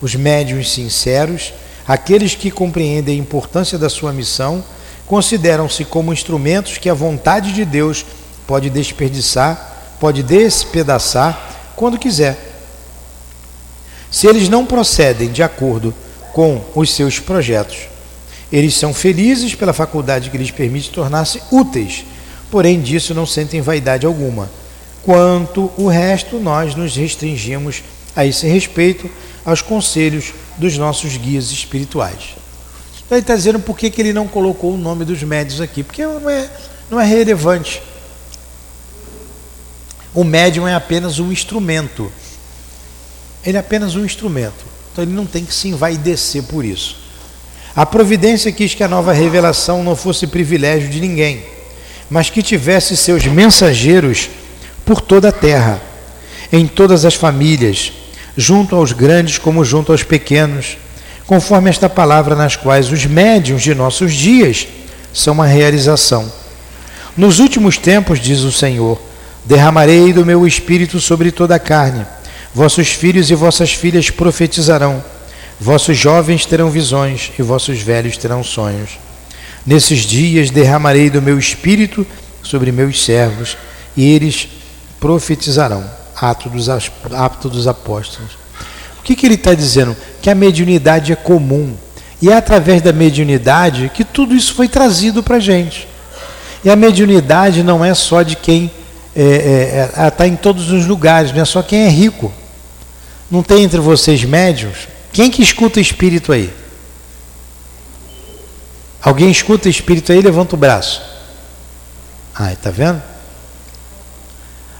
Os 0.00 0.14
médiuns 0.14 0.70
sinceros, 0.70 1.54
aqueles 1.86 2.34
que 2.34 2.50
compreendem 2.50 3.16
a 3.16 3.22
importância 3.22 3.78
da 3.78 3.88
sua 3.88 4.12
missão, 4.12 4.62
consideram-se 5.06 5.84
como 5.84 6.12
instrumentos 6.12 6.76
que 6.76 6.90
a 6.90 6.94
vontade 6.94 7.52
de 7.52 7.64
Deus 7.64 8.04
pode 8.46 8.68
desperdiçar, 8.68 9.96
pode 9.98 10.22
despedaçar 10.22 11.72
quando 11.74 11.98
quiser. 11.98 12.36
Se 14.10 14.26
eles 14.26 14.48
não 14.48 14.66
procedem 14.66 15.32
de 15.32 15.42
acordo 15.42 15.94
com 16.34 16.62
os 16.74 16.92
seus 16.92 17.18
projetos, 17.18 17.88
eles 18.52 18.74
são 18.74 18.92
felizes 18.92 19.54
pela 19.54 19.72
faculdade 19.72 20.28
que 20.28 20.36
lhes 20.36 20.50
permite 20.50 20.90
tornar-se 20.90 21.42
úteis, 21.50 22.04
porém 22.50 22.82
disso 22.82 23.14
não 23.14 23.24
sentem 23.24 23.62
vaidade 23.62 24.04
alguma 24.04 24.50
Quanto 25.04 25.70
o 25.76 25.86
resto, 25.86 26.38
nós 26.38 26.74
nos 26.74 26.96
restringimos 26.96 27.82
a 28.16 28.24
esse 28.24 28.46
respeito 28.46 29.10
aos 29.44 29.60
conselhos 29.60 30.32
dos 30.56 30.78
nossos 30.78 31.18
guias 31.18 31.50
espirituais. 31.50 32.36
Então 33.04 33.18
ele 33.18 33.20
está 33.20 33.36
dizendo 33.36 33.60
por 33.60 33.76
que, 33.76 33.90
que 33.90 34.00
ele 34.00 34.14
não 34.14 34.26
colocou 34.26 34.72
o 34.72 34.78
nome 34.78 35.04
dos 35.04 35.22
médios 35.22 35.60
aqui, 35.60 35.82
porque 35.82 36.06
não 36.06 36.30
é, 36.30 36.50
não 36.90 36.98
é 36.98 37.04
relevante. 37.04 37.82
O 40.14 40.24
médium 40.24 40.66
é 40.66 40.74
apenas 40.74 41.18
um 41.18 41.30
instrumento. 41.30 42.10
Ele 43.44 43.58
é 43.58 43.60
apenas 43.60 43.94
um 43.96 44.06
instrumento. 44.06 44.64
Então 44.94 45.02
ele 45.02 45.12
não 45.12 45.26
tem 45.26 45.44
que 45.44 45.52
se 45.52 45.66
envaidecer 45.66 46.44
por 46.44 46.64
isso. 46.64 46.96
A 47.74 47.84
providência 47.84 48.52
quis 48.52 48.74
que 48.74 48.84
a 48.84 48.88
nova 48.88 49.12
revelação 49.12 49.82
não 49.82 49.96
fosse 49.96 50.28
privilégio 50.28 50.88
de 50.88 51.00
ninguém, 51.00 51.42
mas 52.08 52.30
que 52.30 52.44
tivesse 52.44 52.96
seus 52.96 53.26
mensageiros 53.26 54.30
por 54.86 55.00
toda 55.00 55.30
a 55.30 55.32
terra, 55.32 55.82
em 56.52 56.68
todas 56.68 57.04
as 57.04 57.14
famílias, 57.14 57.92
junto 58.36 58.76
aos 58.76 58.92
grandes 58.92 59.36
como 59.36 59.64
junto 59.64 59.90
aos 59.90 60.04
pequenos, 60.04 60.78
conforme 61.26 61.68
esta 61.68 61.88
palavra 61.88 62.36
nas 62.36 62.54
quais 62.54 62.92
os 62.92 63.04
médiuns 63.04 63.62
de 63.62 63.74
nossos 63.74 64.14
dias 64.14 64.68
são 65.12 65.34
uma 65.34 65.46
realização. 65.46 66.30
Nos 67.16 67.40
últimos 67.40 67.76
tempos, 67.78 68.20
diz 68.20 68.42
o 68.42 68.52
Senhor, 68.52 69.00
derramarei 69.44 70.12
do 70.12 70.24
meu 70.24 70.46
espírito 70.46 71.00
sobre 71.00 71.32
toda 71.32 71.56
a 71.56 71.58
carne. 71.58 72.06
Vossos 72.54 72.88
filhos 72.88 73.30
e 73.30 73.34
vossas 73.34 73.72
filhas 73.72 74.10
profetizarão. 74.10 75.02
Vossos 75.60 75.96
jovens 75.96 76.46
terão 76.46 76.70
visões 76.70 77.32
e 77.36 77.42
vossos 77.42 77.80
velhos 77.80 78.16
terão 78.16 78.44
sonhos. 78.44 78.90
Nesses 79.66 80.00
dias 80.00 80.50
derramarei 80.50 81.10
do 81.10 81.20
meu 81.20 81.38
espírito 81.38 82.06
sobre 82.42 82.70
meus 82.70 83.02
servos, 83.02 83.56
e 83.96 84.14
eles 84.14 84.48
profetizarão. 85.00 85.84
Ato 86.14 86.48
dos, 86.48 86.68
Ato 86.68 87.48
dos 87.48 87.66
Apóstolos. 87.66 88.32
O 89.00 89.02
que, 89.02 89.16
que 89.16 89.26
ele 89.26 89.34
está 89.34 89.52
dizendo? 89.52 89.96
Que 90.22 90.30
a 90.30 90.34
mediunidade 90.34 91.12
é 91.12 91.16
comum. 91.16 91.74
E 92.22 92.30
é 92.30 92.36
através 92.36 92.80
da 92.80 92.92
mediunidade 92.92 93.90
que 93.92 94.04
tudo 94.04 94.34
isso 94.34 94.54
foi 94.54 94.68
trazido 94.68 95.22
para 95.22 95.36
a 95.36 95.40
gente. 95.40 95.88
E 96.64 96.70
a 96.70 96.76
mediunidade 96.76 97.62
não 97.62 97.84
é 97.84 97.92
só 97.94 98.22
de 98.22 98.36
quem 98.36 98.70
está 99.14 99.20
é, 99.20 99.90
é, 100.02 100.06
é, 100.06 100.10
tá 100.10 100.26
em 100.26 100.36
todos 100.36 100.70
os 100.72 100.86
lugares, 100.86 101.32
não 101.32 101.42
é 101.42 101.44
só 101.44 101.62
quem 101.62 101.80
é 101.80 101.88
rico. 101.88 102.32
Não 103.30 103.42
tem 103.42 103.62
entre 103.62 103.80
vocês 103.80 104.24
médios? 104.24 104.88
Quem 105.12 105.30
que 105.30 105.42
escuta 105.42 105.80
espírito 105.80 106.32
aí? 106.32 106.52
Alguém 109.02 109.30
escuta 109.30 109.68
espírito 109.68 110.12
aí? 110.12 110.20
Levanta 110.20 110.54
o 110.54 110.58
braço. 110.58 111.02
Ai, 112.34 112.56
tá 112.56 112.70
vendo? 112.70 113.02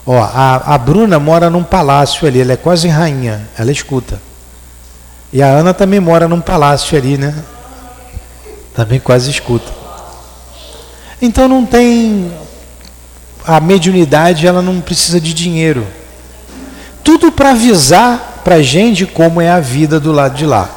Ó, 0.07 0.19
a, 0.19 0.75
a 0.75 0.79
Bruna 0.79 1.19
mora 1.19 1.49
num 1.49 1.63
palácio 1.63 2.27
ali, 2.27 2.41
ela 2.41 2.53
é 2.53 2.57
quase 2.57 2.89
rainha, 2.89 3.49
ela 3.57 3.73
escuta. 3.73 4.21
E 5.33 5.43
a 5.43 5.47
Ana 5.47 5.73
também 5.73 6.01
mora 6.01 6.29
num 6.29 6.41
palácio 6.41 6.97
ali, 6.97 7.17
né? 7.17 7.35
Também 8.75 9.01
quase 9.01 9.31
escuta. 9.31 9.73
Então 11.21 11.49
não 11.49 11.65
tem. 11.65 12.33
A 13.47 13.61
mediunidade 13.61 14.47
ela 14.47 14.61
não 14.61 14.81
precisa 14.81 15.21
de 15.21 15.33
dinheiro. 15.33 15.87
Tudo 17.03 17.31
para 17.31 17.51
avisar 17.51 18.34
para 18.45 18.63
gente 18.63 19.07
como 19.07 19.41
é 19.41 19.51
a 19.51 19.59
vida 19.59 19.99
do 19.99 20.13
lado 20.13 20.37
de 20.37 20.45
lá. 20.45 20.69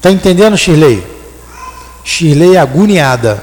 Tá 0.00 0.10
entendendo, 0.10 0.56
Shirley? 0.56 1.04
Shirley 2.04 2.56
agoniada. 2.56 3.42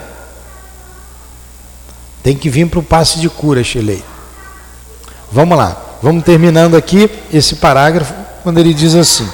Tem 2.23 2.35
que 2.35 2.49
vir 2.49 2.67
para 2.67 2.79
o 2.79 2.83
passe 2.83 3.19
de 3.19 3.29
cura, 3.29 3.63
Shirley. 3.63 4.03
Vamos 5.31 5.57
lá. 5.57 5.77
Vamos 6.01 6.23
terminando 6.23 6.75
aqui 6.75 7.09
esse 7.33 7.55
parágrafo 7.55 8.13
quando 8.43 8.59
ele 8.59 8.73
diz 8.73 8.95
assim: 8.95 9.27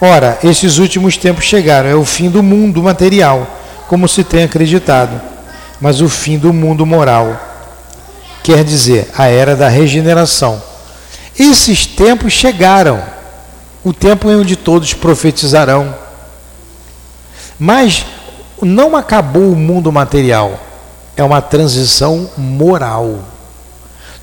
Ora, 0.00 0.38
esses 0.42 0.78
últimos 0.78 1.16
tempos 1.16 1.44
chegaram, 1.44 1.88
é 1.88 1.94
o 1.94 2.04
fim 2.04 2.28
do 2.28 2.42
mundo 2.42 2.82
material, 2.82 3.46
como 3.86 4.08
se 4.08 4.24
tem 4.24 4.44
acreditado, 4.44 5.20
mas 5.80 6.00
o 6.00 6.08
fim 6.08 6.38
do 6.38 6.52
mundo 6.52 6.84
moral. 6.84 7.40
Quer 8.42 8.64
dizer, 8.64 9.08
a 9.16 9.26
era 9.28 9.54
da 9.54 9.68
regeneração. 9.68 10.71
Esses 11.38 11.86
tempos 11.86 12.32
chegaram, 12.32 13.02
o 13.82 13.92
tempo 13.92 14.30
em 14.30 14.36
onde 14.36 14.56
todos 14.56 14.94
profetizarão. 14.94 15.94
Mas 17.58 18.04
não 18.60 18.96
acabou 18.96 19.52
o 19.52 19.56
mundo 19.56 19.90
material 19.90 20.60
é 21.16 21.22
uma 21.22 21.40
transição 21.40 22.30
moral. 22.36 23.20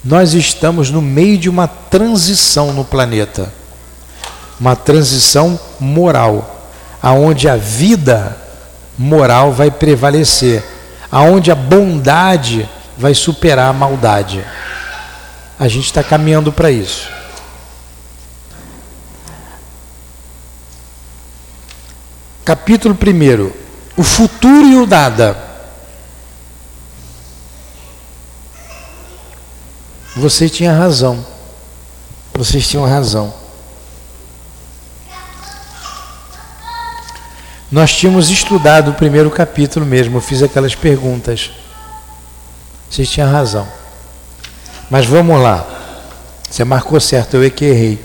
Nós 0.04 0.34
estamos 0.34 0.90
no 0.90 1.02
meio 1.02 1.38
de 1.38 1.50
uma 1.50 1.68
transição 1.68 2.74
no 2.74 2.86
planeta. 2.86 3.52
Uma 4.60 4.76
transição 4.76 5.58
moral, 5.80 6.68
aonde 7.02 7.48
a 7.48 7.56
vida 7.56 8.36
moral 8.98 9.54
vai 9.54 9.72
prevalecer, 9.72 10.64
aonde 11.10 11.50
a 11.50 11.56
bondade 11.56 12.68
vai 12.98 13.14
superar 13.14 13.70
a 13.70 13.74
maldade. 13.74 14.44
A 15.60 15.68
gente 15.68 15.88
está 15.88 16.02
caminhando 16.02 16.54
para 16.54 16.72
isso. 16.72 17.12
Capítulo 22.46 22.96
1: 22.96 23.52
O 23.98 24.04
futuro 24.04 24.66
e 24.66 24.76
o 24.78 24.88
nada. 24.88 25.38
Você 30.16 30.48
tinha 30.50 30.72
razão. 30.72 31.26
Vocês 32.34 32.66
tinham 32.66 32.86
razão. 32.86 33.34
Nós 37.70 37.94
tínhamos 37.94 38.30
estudado 38.30 38.92
o 38.92 38.94
primeiro 38.96 39.30
capítulo 39.30 39.86
mesmo, 39.86 40.18
eu 40.18 40.22
fiz 40.22 40.42
aquelas 40.42 40.74
perguntas. 40.74 41.52
Vocês 42.90 43.10
tinham 43.10 43.30
razão. 43.30 43.79
Mas 44.90 45.06
vamos 45.06 45.42
lá. 45.42 45.66
Você 46.50 46.64
marcou 46.64 47.00
certo, 47.00 47.38
eu 47.38 47.44
é 47.44 47.50
que 47.50 47.66
errei. 47.66 48.00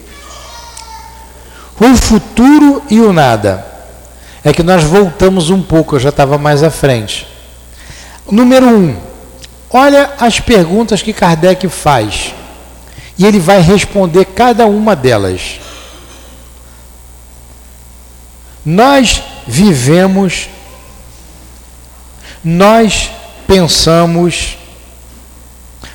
O 1.80 1.96
futuro 1.96 2.82
e 2.90 3.00
o 3.00 3.12
nada. 3.12 3.66
É 4.44 4.52
que 4.52 4.62
nós 4.62 4.84
voltamos 4.84 5.50
um 5.50 5.62
pouco, 5.62 5.96
eu 5.96 6.00
já 6.00 6.10
estava 6.10 6.36
mais 6.36 6.62
à 6.62 6.70
frente. 6.70 7.26
Número 8.30 8.66
um, 8.66 8.96
Olha 9.76 10.12
as 10.20 10.38
perguntas 10.38 11.02
que 11.02 11.12
Kardec 11.12 11.68
faz. 11.68 12.32
E 13.18 13.26
ele 13.26 13.40
vai 13.40 13.60
responder 13.60 14.24
cada 14.26 14.66
uma 14.66 14.94
delas. 14.94 15.58
Nós 18.64 19.20
vivemos, 19.48 20.48
nós 22.44 23.10
pensamos, 23.48 24.56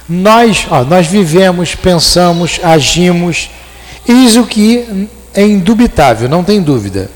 nós, 0.09 0.65
ó, 0.69 0.83
nós 0.83 1.05
vivemos, 1.05 1.75
pensamos, 1.75 2.59
agimos. 2.63 3.49
Eis 4.07 4.35
o 4.35 4.45
que 4.45 5.07
é 5.33 5.45
indubitável, 5.45 6.27
não 6.27 6.43
tem 6.43 6.61
dúvida. 6.61 7.11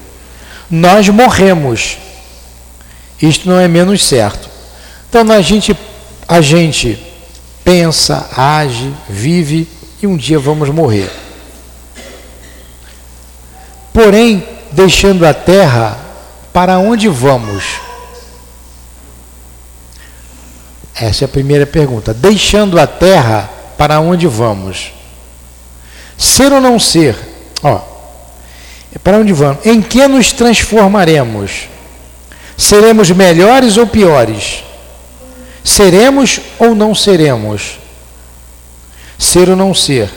Nós 0.70 1.10
morremos. 1.10 1.98
Isto 3.22 3.50
não 3.50 3.60
é 3.60 3.68
menos 3.68 4.04
certo. 4.04 4.50
Então 5.10 5.32
a 5.32 5.42
gente 5.42 5.76
a 6.28 6.40
gente 6.42 6.98
pensa, 7.64 8.30
age, 8.36 8.94
vive 9.10 9.68
e 10.02 10.08
um 10.08 10.16
dia 10.16 10.40
vamos 10.40 10.70
morrer. 10.70 11.12
Porém, 13.92 14.44
deixando 14.72 15.26
a 15.26 15.34
terra, 15.34 15.98
para 16.52 16.80
onde 16.80 17.08
vamos? 17.08 17.64
Essa 21.04 21.26
é 21.26 21.26
a 21.26 21.30
primeira 21.30 21.66
pergunta. 21.66 22.14
Deixando 22.14 22.80
a 22.80 22.88
terra, 22.88 23.50
para 23.78 24.00
onde 24.00 24.26
vamos? 24.26 24.94
Ser 26.18 26.54
ou 26.54 26.62
não 26.62 26.80
ser? 26.80 27.18
Ó, 27.62 27.82
para 29.04 29.18
onde 29.18 29.34
vamos? 29.34 29.66
Em 29.66 29.82
que 29.82 30.08
nos 30.08 30.32
transformaremos? 30.32 31.68
Seremos 32.56 33.12
melhores 33.12 33.76
ou 33.76 33.86
piores? 33.86 34.64
Seremos 35.62 36.40
ou 36.58 36.74
não 36.74 36.96
seremos? 36.96 37.80
Ser 39.20 39.50
ou 39.50 39.58
não 39.58 39.74
ser? 39.74 40.10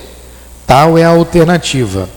Tal 0.69 0.97
é 0.97 1.03
a 1.03 1.09
alternativa. 1.09 2.09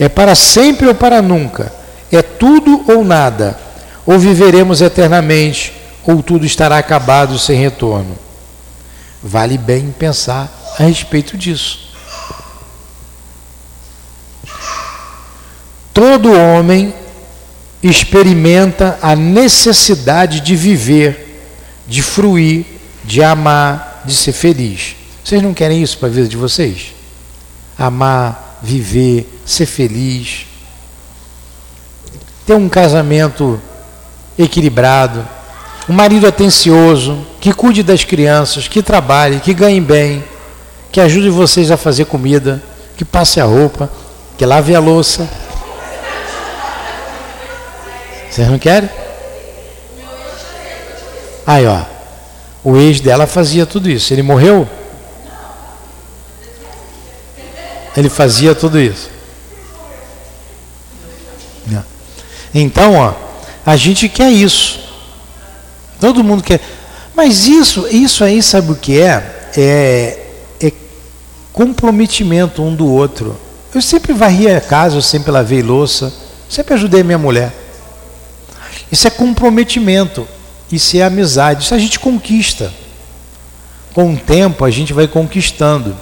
É 0.00 0.08
para 0.08 0.34
sempre 0.34 0.88
ou 0.88 0.96
para 0.96 1.22
nunca? 1.22 1.72
É 2.10 2.22
tudo 2.22 2.84
ou 2.88 3.04
nada? 3.04 3.56
Ou 4.04 4.18
viveremos 4.18 4.82
eternamente, 4.82 5.72
ou 6.06 6.22
tudo 6.22 6.44
estará 6.44 6.78
acabado 6.78 7.38
sem 7.38 7.58
retorno? 7.58 8.16
Vale 9.22 9.56
bem 9.56 9.90
pensar 9.90 10.52
a 10.78 10.82
respeito 10.82 11.36
disso. 11.36 11.84
Todo 15.92 16.32
homem 16.32 16.92
experimenta 17.82 18.98
a 19.00 19.14
necessidade 19.14 20.40
de 20.40 20.56
viver, 20.56 21.42
de 21.86 22.02
fruir, 22.02 22.66
de 23.04 23.22
amar, 23.22 24.02
de 24.04 24.14
ser 24.14 24.32
feliz. 24.32 24.96
Vocês 25.22 25.42
não 25.42 25.54
querem 25.54 25.82
isso 25.82 25.98
para 25.98 26.08
a 26.08 26.12
vida 26.12 26.28
de 26.28 26.36
vocês? 26.36 26.94
Amar, 27.78 28.58
viver, 28.62 29.40
ser 29.46 29.66
feliz, 29.66 30.46
ter 32.46 32.54
um 32.54 32.68
casamento 32.68 33.60
equilibrado, 34.38 35.26
um 35.88 35.92
marido 35.92 36.26
atencioso, 36.26 37.26
que 37.40 37.52
cuide 37.52 37.82
das 37.82 38.04
crianças, 38.04 38.68
que 38.68 38.82
trabalhe, 38.82 39.40
que 39.40 39.52
ganhe 39.52 39.80
bem, 39.80 40.24
que 40.90 41.00
ajude 41.00 41.28
vocês 41.28 41.70
a 41.70 41.76
fazer 41.76 42.06
comida, 42.06 42.62
que 42.96 43.04
passe 43.04 43.40
a 43.40 43.44
roupa, 43.44 43.90
que 44.38 44.46
lave 44.46 44.74
a 44.74 44.80
louça. 44.80 45.28
Vocês 48.30 48.48
não 48.48 48.58
querem? 48.58 48.88
Aí, 51.46 51.66
ó. 51.66 51.82
O 52.62 52.76
ex 52.76 53.00
dela 53.00 53.26
fazia 53.26 53.66
tudo 53.66 53.90
isso. 53.90 54.12
Ele 54.12 54.22
morreu? 54.22 54.66
Ele 57.96 58.08
fazia 58.08 58.54
tudo 58.54 58.80
isso. 58.80 59.14
Então, 62.54 62.94
ó, 62.94 63.14
a 63.66 63.76
gente 63.76 64.08
quer 64.08 64.30
isso. 64.30 64.83
Todo 66.04 66.22
mundo 66.22 66.42
quer. 66.42 66.60
Mas 67.16 67.46
isso, 67.46 67.88
isso 67.88 68.22
aí, 68.22 68.42
sabe 68.42 68.72
o 68.72 68.74
que 68.74 69.00
é? 69.00 69.50
É, 69.56 70.18
é 70.60 70.72
comprometimento 71.50 72.62
um 72.62 72.74
do 72.74 72.86
outro. 72.86 73.40
Eu 73.74 73.80
sempre 73.80 74.12
varri 74.12 74.46
a 74.50 74.60
casa, 74.60 74.96
eu 74.96 75.00
sempre 75.00 75.30
lavei 75.30 75.62
louça, 75.62 76.12
sempre 76.46 76.74
ajudei 76.74 77.02
minha 77.02 77.16
mulher. 77.16 77.54
Isso 78.92 79.08
é 79.08 79.10
comprometimento, 79.10 80.28
isso 80.70 80.94
é 80.98 81.00
amizade, 81.00 81.64
isso 81.64 81.74
a 81.74 81.78
gente 81.78 81.98
conquista. 81.98 82.70
Com 83.94 84.12
o 84.12 84.16
tempo 84.18 84.62
a 84.62 84.70
gente 84.70 84.92
vai 84.92 85.08
conquistando. 85.08 85.96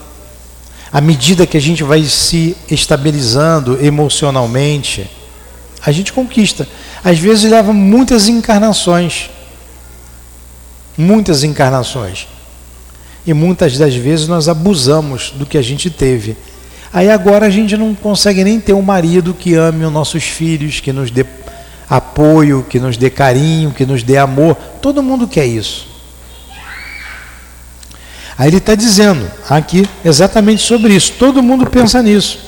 À 0.93 1.01
medida 1.01 1.47
que 1.47 1.57
a 1.57 1.61
gente 1.61 1.85
vai 1.85 2.03
se 2.03 2.57
estabilizando 2.69 3.79
emocionalmente, 3.81 5.09
a 5.81 5.93
gente 5.93 6.13
conquista. 6.13 6.67
Às 7.05 7.21
vezes 7.21 7.49
leva 7.49 7.73
muitas 7.73 8.27
encarnações. 8.27 9.31
Muitas 10.97 11.45
encarnações. 11.45 12.29
E 13.27 13.33
muitas 13.33 13.79
das 13.79 13.95
vezes 13.95 14.27
nós 14.27 14.49
abusamos 14.49 15.33
do 15.37 15.47
que 15.47 15.57
a 15.57 15.63
gente 15.63 15.89
teve. 15.91 16.37
Aí 16.93 17.11
agora 17.11 17.47
a 17.47 17.51
gente 17.51 17.77
não 17.77 17.95
consegue 17.95 18.45
nem 18.45 18.61
ter 18.61 18.75
um 18.75 18.83
marido 18.83 19.33
que 19.33 19.55
ame 19.55 19.85
os 19.85 19.93
nossos 19.93 20.25
filhos, 20.25 20.81
que 20.81 20.93
nos 20.93 21.11
dê 21.11 21.25
apoio, 21.89 22.67
que 22.69 22.79
nos 22.79 22.97
dê 22.97 23.09
carinho, 23.09 23.71
que 23.71 23.87
nos 23.87 24.03
dê 24.03 24.19
amor. 24.19 24.57
Todo 24.81 25.03
mundo 25.03 25.27
quer 25.27 25.47
isso. 25.47 25.93
Aí 28.37 28.49
ele 28.49 28.57
está 28.57 28.75
dizendo 28.75 29.31
aqui 29.49 29.89
exatamente 30.05 30.63
sobre 30.63 30.95
isso. 30.95 31.13
Todo 31.19 31.43
mundo 31.43 31.67
pensa 31.67 32.03
nisso. 32.03 32.39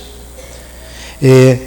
É, 1.23 1.59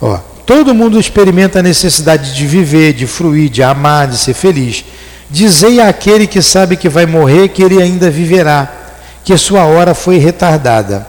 ó, 0.00 0.18
todo 0.46 0.74
mundo 0.74 0.98
experimenta 0.98 1.58
a 1.58 1.62
necessidade 1.62 2.34
de 2.34 2.46
viver, 2.46 2.92
de 2.92 3.06
fruir, 3.06 3.50
de 3.50 3.62
amar, 3.62 4.08
de 4.08 4.16
ser 4.16 4.34
feliz. 4.34 4.84
Dizei 5.30 5.80
àquele 5.80 6.26
que 6.26 6.42
sabe 6.42 6.76
que 6.76 6.88
vai 6.88 7.06
morrer 7.06 7.48
que 7.48 7.62
ele 7.62 7.80
ainda 7.80 8.10
viverá, 8.10 8.68
que 9.24 9.36
sua 9.38 9.64
hora 9.64 9.94
foi 9.94 10.18
retardada. 10.18 11.06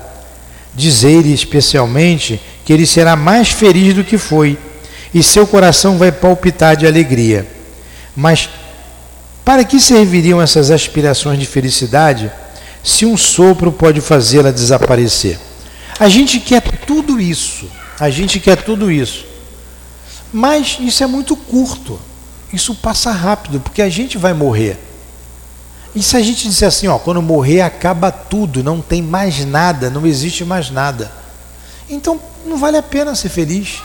Dizei-lhe 0.76 1.34
especialmente 1.34 2.40
que 2.64 2.72
ele 2.72 2.86
será 2.86 3.16
mais 3.16 3.50
feliz 3.50 3.96
do 3.96 4.04
que 4.04 4.18
foi 4.18 4.58
e 5.14 5.22
seu 5.22 5.46
coração 5.46 5.98
vai 5.98 6.12
palpitar 6.12 6.78
de 6.78 6.86
alegria. 6.86 7.48
Mas 8.16 8.48
para 9.44 9.64
que 9.64 9.80
serviriam 9.80 10.42
essas 10.42 10.70
aspirações 10.70 11.40
de 11.40 11.46
felicidade 11.46 12.32
se 12.84 13.06
um 13.06 13.18
sopro 13.18 13.72
pode 13.72 14.02
fazê-la 14.02 14.52
desaparecer? 14.52 15.40
A 16.00 16.08
gente 16.08 16.40
quer 16.40 16.62
tudo 16.62 17.20
isso, 17.20 17.70
a 18.00 18.10
gente 18.10 18.40
quer 18.40 18.62
tudo 18.62 18.92
isso. 18.92 19.26
Mas 20.32 20.78
isso 20.80 21.04
é 21.04 21.08
muito 21.08 21.36
curto, 21.36 22.00
isso 22.54 22.76
passa 22.76 23.12
rápido, 23.12 23.60
porque 23.60 23.82
a 23.82 23.90
gente 23.90 24.18
vai 24.18 24.34
morrer. 24.34 24.78
E 25.94 26.02
se 26.02 26.16
a 26.16 26.22
gente 26.22 26.48
disser 26.48 26.68
assim, 26.68 26.88
ó, 26.88 26.98
quando 26.98 27.22
morrer 27.22 27.62
acaba 27.62 28.12
tudo, 28.12 28.64
não 28.64 28.82
tem 28.82 29.02
mais 29.02 29.46
nada, 29.46 29.90
não 29.90 30.06
existe 30.06 30.46
mais 30.46 30.70
nada. 30.70 31.12
Então 31.90 32.20
não 32.46 32.58
vale 32.58 32.78
a 32.78 32.84
pena 32.84 33.16
ser 33.16 33.30
feliz. 33.30 33.82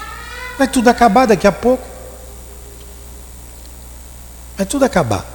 Vai 0.57 0.69
tudo 0.69 0.89
acabar 0.89 1.27
daqui 1.27 1.47
a 1.47 1.53
pouco. 1.53 1.85
Vai 4.57 4.65
tudo 4.65 4.85
acabar. 4.85 5.35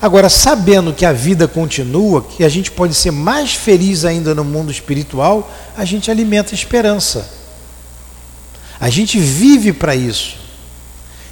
Agora, 0.00 0.28
sabendo 0.28 0.92
que 0.92 1.04
a 1.04 1.12
vida 1.12 1.48
continua, 1.48 2.22
que 2.22 2.44
a 2.44 2.48
gente 2.48 2.70
pode 2.70 2.94
ser 2.94 3.10
mais 3.10 3.54
feliz 3.54 4.04
ainda 4.04 4.34
no 4.34 4.44
mundo 4.44 4.70
espiritual, 4.70 5.50
a 5.76 5.84
gente 5.84 6.10
alimenta 6.10 6.52
a 6.52 6.54
esperança. 6.54 7.28
A 8.78 8.90
gente 8.90 9.18
vive 9.18 9.72
para 9.72 9.96
isso. 9.96 10.45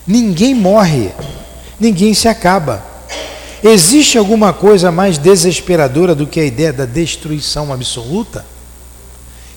Ninguém 0.07 0.55
morre, 0.55 1.11
ninguém 1.81 2.13
se 2.13 2.29
acaba. 2.29 2.85
Existe 3.63 4.19
alguma 4.19 4.53
coisa 4.53 4.93
mais 4.93 5.17
desesperadora 5.17 6.15
do 6.15 6.27
que 6.27 6.39
a 6.39 6.45
ideia 6.45 6.73
da 6.73 6.85
destruição 6.85 7.73
absoluta? 7.73 8.45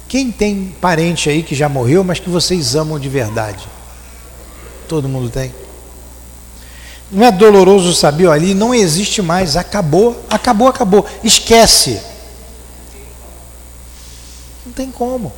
Quem 0.07 0.31
tem 0.31 0.73
parente 0.79 1.29
aí 1.29 1.43
que 1.43 1.53
já 1.53 1.67
morreu, 1.67 2.03
mas 2.03 2.19
que 2.19 2.29
vocês 2.29 2.75
amam 2.75 2.97
de 2.97 3.09
verdade? 3.09 3.67
Todo 4.87 5.09
mundo 5.09 5.29
tem. 5.29 5.53
Não 7.11 7.25
é 7.25 7.31
doloroso 7.31 7.93
saber, 7.93 8.29
ali 8.29 8.53
não 8.53 8.73
existe 8.73 9.21
mais, 9.21 9.57
acabou, 9.57 10.23
acabou, 10.29 10.69
acabou. 10.69 11.05
Esquece. 11.23 11.99
Não 14.65 14.71
tem 14.71 14.89
como. 14.89 15.33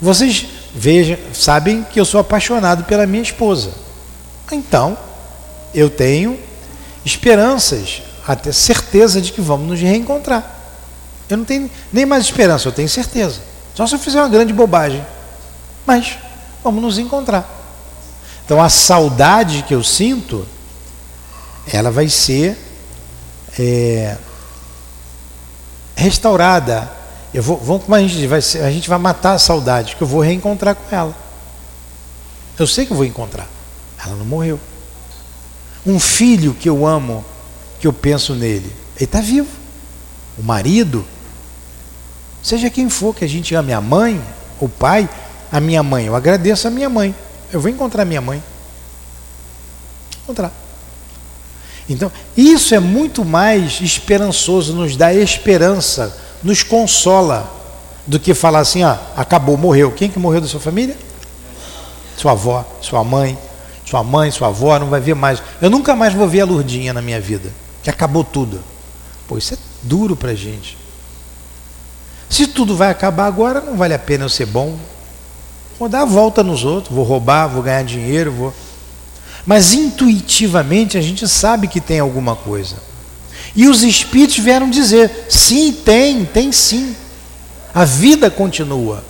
Vocês 0.00 0.46
vejam, 0.74 1.18
sabem 1.32 1.84
que 1.84 2.00
eu 2.00 2.04
sou 2.04 2.20
apaixonado 2.20 2.84
pela 2.84 3.06
minha 3.06 3.22
esposa. 3.22 3.70
Então, 4.50 4.96
eu 5.74 5.88
tenho 5.88 6.38
esperanças, 7.04 8.02
até 8.26 8.52
certeza 8.52 9.20
de 9.20 9.32
que 9.32 9.40
vamos 9.40 9.66
nos 9.68 9.80
reencontrar. 9.80 10.60
Eu 11.28 11.38
não 11.38 11.44
tenho 11.44 11.70
nem 11.92 12.04
mais 12.04 12.24
esperança, 12.24 12.68
eu 12.68 12.72
tenho 12.72 12.88
certeza. 12.88 13.40
Só 13.74 13.86
se 13.86 13.94
eu 13.94 13.98
fizer 13.98 14.20
uma 14.20 14.28
grande 14.28 14.52
bobagem. 14.52 15.04
Mas 15.86 16.18
vamos 16.62 16.82
nos 16.82 16.98
encontrar. 16.98 17.48
Então 18.44 18.60
a 18.60 18.68
saudade 18.68 19.62
que 19.62 19.74
eu 19.74 19.82
sinto, 19.82 20.46
ela 21.72 21.90
vai 21.90 22.08
ser 22.08 22.58
é, 23.58 24.16
restaurada. 25.96 27.01
Eu 27.32 27.42
vou, 27.42 27.56
vamos 27.56 27.84
como 27.84 27.94
a 27.94 28.00
gente 28.00 28.26
vai, 28.26 28.38
a 28.38 28.70
gente 28.70 28.88
vai 28.88 28.98
matar 28.98 29.32
a 29.32 29.38
saudade, 29.38 29.96
que 29.96 30.02
eu 30.02 30.06
vou 30.06 30.20
reencontrar 30.20 30.74
com 30.74 30.94
ela. 30.94 31.16
Eu 32.58 32.66
sei 32.66 32.84
que 32.84 32.92
eu 32.92 32.96
vou 32.96 33.06
encontrar. 33.06 33.48
Ela 34.04 34.16
não 34.16 34.24
morreu. 34.24 34.60
Um 35.86 35.98
filho 35.98 36.54
que 36.54 36.68
eu 36.68 36.86
amo, 36.86 37.24
que 37.80 37.86
eu 37.86 37.92
penso 37.92 38.34
nele, 38.34 38.72
ele 38.96 39.04
está 39.04 39.20
vivo. 39.20 39.48
O 40.38 40.42
marido, 40.42 41.04
Seja 42.42 42.68
quem 42.68 42.88
for 42.88 43.14
que 43.14 43.24
a 43.24 43.28
gente 43.28 43.54
ame, 43.54 43.72
a 43.72 43.80
mãe, 43.80 44.20
o 44.58 44.68
pai, 44.68 45.08
a 45.50 45.60
minha 45.60 45.82
mãe. 45.82 46.06
Eu 46.06 46.16
agradeço 46.16 46.66
a 46.66 46.70
minha 46.70 46.88
mãe. 46.88 47.14
Eu 47.52 47.60
vou 47.60 47.70
encontrar 47.70 48.04
minha 48.04 48.20
mãe. 48.20 48.42
Encontrar. 50.24 50.52
Então, 51.88 52.10
isso 52.36 52.74
é 52.74 52.80
muito 52.80 53.24
mais 53.24 53.80
esperançoso, 53.80 54.74
nos 54.74 54.96
dá 54.96 55.14
esperança, 55.14 56.16
nos 56.42 56.62
consola, 56.62 57.62
do 58.06 58.18
que 58.18 58.34
falar 58.34 58.60
assim, 58.60 58.82
ah, 58.82 58.98
acabou, 59.16 59.56
morreu. 59.56 59.92
Quem 59.92 60.10
que 60.10 60.18
morreu 60.18 60.40
da 60.40 60.48
sua 60.48 60.60
família? 60.60 60.96
Sua 62.16 62.32
avó, 62.32 62.64
sua 62.80 63.02
mãe, 63.04 63.38
sua 63.84 64.02
mãe, 64.02 64.30
sua 64.30 64.48
avó, 64.48 64.78
não 64.78 64.88
vai 64.88 65.00
ver 65.00 65.14
mais. 65.14 65.42
Eu 65.60 65.70
nunca 65.70 65.94
mais 65.94 66.12
vou 66.12 66.28
ver 66.28 66.40
a 66.40 66.44
Lurdinha 66.44 66.92
na 66.92 67.02
minha 67.02 67.20
vida, 67.20 67.50
que 67.82 67.90
acabou 67.90 68.24
tudo. 68.24 68.60
Pô, 69.26 69.38
isso 69.38 69.54
é 69.54 69.58
duro 69.82 70.16
pra 70.16 70.34
gente. 70.34 70.76
Se 72.28 72.46
tudo 72.46 72.76
vai 72.76 72.90
acabar 72.90 73.26
agora, 73.26 73.60
não 73.60 73.76
vale 73.76 73.94
a 73.94 73.98
pena 73.98 74.24
eu 74.24 74.28
ser 74.28 74.46
bom. 74.46 74.76
Vou 75.78 75.88
dar 75.88 76.02
a 76.02 76.06
volta 76.06 76.42
nos 76.42 76.64
outros, 76.64 76.94
vou 76.94 77.04
roubar, 77.04 77.48
vou 77.48 77.62
ganhar 77.62 77.82
dinheiro, 77.82 78.32
vou. 78.32 78.54
Mas 79.44 79.72
intuitivamente 79.72 80.96
a 80.96 81.00
gente 81.00 81.26
sabe 81.28 81.66
que 81.66 81.80
tem 81.80 81.98
alguma 81.98 82.36
coisa. 82.36 82.76
E 83.54 83.68
os 83.68 83.82
espíritos 83.82 84.38
vieram 84.38 84.68
dizer: 84.70 85.26
sim, 85.28 85.72
tem, 85.72 86.24
tem 86.24 86.52
sim. 86.52 86.96
A 87.74 87.84
vida 87.84 88.30
continua. 88.30 89.04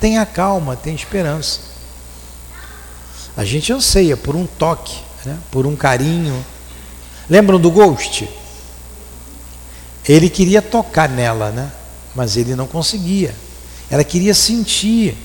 Tenha 0.00 0.24
calma, 0.24 0.76
tenha 0.76 0.96
esperança. 0.96 1.60
A 3.36 3.44
gente 3.44 3.72
anseia 3.72 4.16
por 4.16 4.34
um 4.36 4.46
toque, 4.46 4.96
né? 5.24 5.38
por 5.50 5.66
um 5.66 5.76
carinho. 5.76 6.44
Lembram 7.28 7.58
do 7.58 7.70
Ghost? 7.70 8.28
Ele 10.08 10.30
queria 10.30 10.62
tocar 10.62 11.08
nela, 11.08 11.50
né? 11.50 11.70
mas 12.14 12.36
ele 12.36 12.56
não 12.56 12.66
conseguia. 12.66 13.34
Ela 13.90 14.02
queria 14.02 14.34
sentir. 14.34 15.16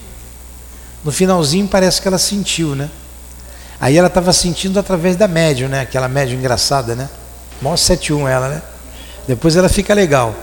No 1.04 1.12
finalzinho 1.12 1.68
parece 1.68 2.02
que 2.02 2.08
ela 2.08 2.20
sentiu, 2.20 2.76
né? 2.76 2.90
Aí 3.80 3.98
ela 3.98 4.08
estava 4.08 4.32
sentindo 4.32 4.80
através 4.80 5.18
da 5.18 5.28
médium, 5.28 5.68
né? 5.68 5.82
Aquela 5.82 6.08
médium 6.08 6.38
engraçada, 6.38 6.96
né? 6.96 7.10
Mó 7.62 7.76
71 7.76 8.28
ela, 8.28 8.50
né? 8.50 8.62
Depois 9.28 9.56
ela 9.56 9.70
fica 9.70 9.94
legal. 9.94 10.36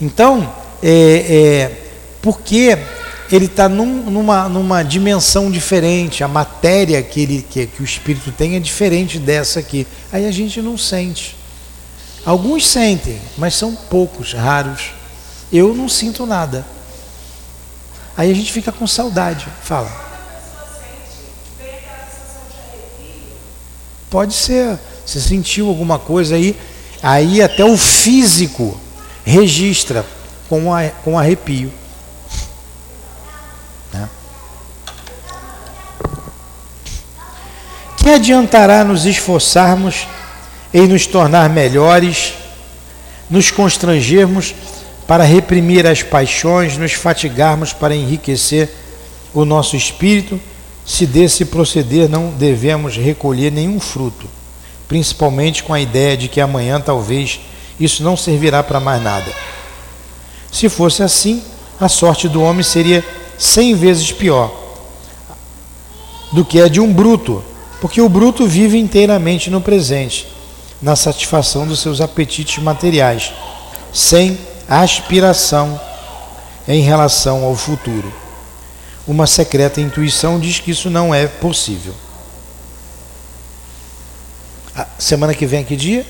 Então, 0.00 0.52
é, 0.82 0.90
é 0.90 1.82
porque 2.20 2.78
ele 3.30 3.46
está 3.46 3.68
num, 3.68 4.10
numa, 4.10 4.48
numa 4.48 4.82
dimensão 4.82 5.50
diferente, 5.50 6.22
a 6.22 6.28
matéria 6.28 7.02
que, 7.02 7.22
ele, 7.22 7.46
que, 7.48 7.66
que 7.66 7.82
o 7.82 7.84
espírito 7.84 8.30
tem 8.30 8.56
é 8.56 8.60
diferente 8.60 9.18
dessa 9.18 9.60
aqui. 9.60 9.86
Aí 10.12 10.26
a 10.26 10.30
gente 10.30 10.60
não 10.60 10.76
sente. 10.76 11.36
Alguns 12.24 12.66
sentem, 12.66 13.20
mas 13.36 13.54
são 13.54 13.74
poucos, 13.74 14.32
raros. 14.32 14.92
Eu 15.52 15.74
não 15.74 15.88
sinto 15.88 16.26
nada. 16.26 16.64
Aí 18.16 18.30
a 18.30 18.34
gente 18.34 18.52
fica 18.52 18.70
com 18.70 18.86
saudade. 18.86 19.46
Fala. 19.62 19.90
Pode 24.10 24.34
ser. 24.34 24.78
Você 25.04 25.20
sentiu 25.20 25.68
alguma 25.68 25.98
coisa 25.98 26.34
aí, 26.34 26.56
aí 27.02 27.42
até 27.42 27.64
o 27.64 27.76
físico 27.76 28.78
registra 29.24 30.04
com, 30.48 30.72
a, 30.72 30.88
com 30.88 31.18
arrepio. 31.18 31.72
Né? 33.92 34.08
Que 37.96 38.10
adiantará 38.10 38.84
nos 38.84 39.04
esforçarmos 39.04 40.06
em 40.72 40.86
nos 40.86 41.06
tornar 41.06 41.50
melhores, 41.50 42.34
nos 43.28 43.50
constrangermos 43.50 44.54
para 45.06 45.24
reprimir 45.24 45.86
as 45.86 46.02
paixões, 46.02 46.76
nos 46.76 46.92
fatigarmos 46.92 47.72
para 47.72 47.94
enriquecer 47.94 48.70
o 49.34 49.44
nosso 49.44 49.76
espírito? 49.76 50.40
se 50.84 51.06
desse 51.06 51.44
proceder 51.44 52.08
não 52.08 52.30
devemos 52.30 52.96
recolher 52.96 53.52
nenhum 53.52 53.78
fruto, 53.78 54.28
principalmente 54.92 55.64
com 55.64 55.72
a 55.72 55.80
ideia 55.80 56.18
de 56.18 56.28
que 56.28 56.38
amanhã 56.38 56.78
talvez 56.78 57.40
isso 57.80 58.02
não 58.02 58.14
servirá 58.14 58.62
para 58.62 58.78
mais 58.78 59.02
nada. 59.02 59.32
Se 60.52 60.68
fosse 60.68 61.02
assim, 61.02 61.42
a 61.80 61.88
sorte 61.88 62.28
do 62.28 62.42
homem 62.42 62.62
seria 62.62 63.02
cem 63.38 63.74
vezes 63.74 64.12
pior 64.12 64.52
do 66.30 66.44
que 66.44 66.60
a 66.60 66.68
de 66.68 66.78
um 66.78 66.92
bruto, 66.92 67.42
porque 67.80 68.02
o 68.02 68.08
bruto 68.10 68.46
vive 68.46 68.76
inteiramente 68.76 69.48
no 69.48 69.62
presente, 69.62 70.28
na 70.82 70.94
satisfação 70.94 71.66
dos 71.66 71.80
seus 71.80 72.02
apetites 72.02 72.62
materiais, 72.62 73.32
sem 73.94 74.38
aspiração 74.68 75.80
em 76.68 76.82
relação 76.82 77.44
ao 77.44 77.56
futuro 77.56 78.12
uma 79.06 79.26
secreta 79.26 79.80
intuição 79.80 80.38
diz 80.38 80.60
que 80.60 80.70
isso 80.70 80.88
não 80.88 81.14
é 81.14 81.26
possível. 81.26 81.94
Semana 84.98 85.34
que 85.34 85.46
vem, 85.46 85.64
que 85.64 85.76
dia? 85.76 86.06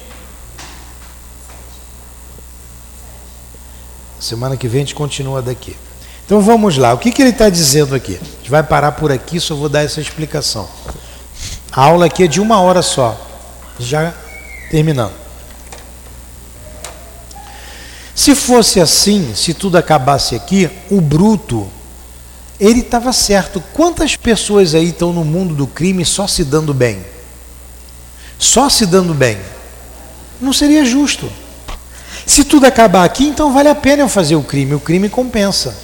Semana 4.20 4.56
que 4.56 4.68
vem 4.68 4.82
a 4.82 4.84
gente 4.84 4.94
continua 4.94 5.42
daqui. 5.42 5.76
Então 6.24 6.40
vamos 6.40 6.76
lá, 6.76 6.94
o 6.94 6.98
que, 6.98 7.10
que 7.10 7.20
ele 7.20 7.30
está 7.30 7.50
dizendo 7.50 7.94
aqui? 7.94 8.18
A 8.20 8.24
gente 8.24 8.50
vai 8.50 8.62
parar 8.62 8.92
por 8.92 9.10
aqui, 9.10 9.40
só 9.40 9.54
vou 9.54 9.68
dar 9.68 9.82
essa 9.82 10.00
explicação. 10.00 10.68
A 11.72 11.82
aula 11.82 12.06
aqui 12.06 12.24
é 12.24 12.26
de 12.26 12.40
uma 12.40 12.60
hora 12.60 12.82
só, 12.82 13.20
já 13.78 14.14
terminando. 14.70 15.12
Se 18.14 18.34
fosse 18.34 18.80
assim, 18.80 19.34
se 19.34 19.52
tudo 19.52 19.76
acabasse 19.76 20.36
aqui, 20.36 20.70
o 20.90 21.00
bruto 21.00 21.68
ele 22.60 22.80
estava 22.80 23.12
certo. 23.12 23.60
Quantas 23.72 24.14
pessoas 24.14 24.74
aí 24.74 24.90
estão 24.90 25.12
no 25.12 25.24
mundo 25.24 25.54
do 25.54 25.66
crime 25.66 26.04
só 26.04 26.28
se 26.28 26.44
dando 26.44 26.72
bem? 26.72 27.04
Só 28.42 28.68
se 28.68 28.86
dando 28.86 29.14
bem. 29.14 29.38
Não 30.40 30.52
seria 30.52 30.84
justo. 30.84 31.30
Se 32.26 32.42
tudo 32.42 32.66
acabar 32.66 33.04
aqui, 33.04 33.24
então 33.24 33.52
vale 33.52 33.68
a 33.68 33.74
pena 33.74 34.02
eu 34.02 34.08
fazer 34.08 34.34
o 34.34 34.42
crime. 34.42 34.74
O 34.74 34.80
crime 34.80 35.08
compensa. 35.08 35.76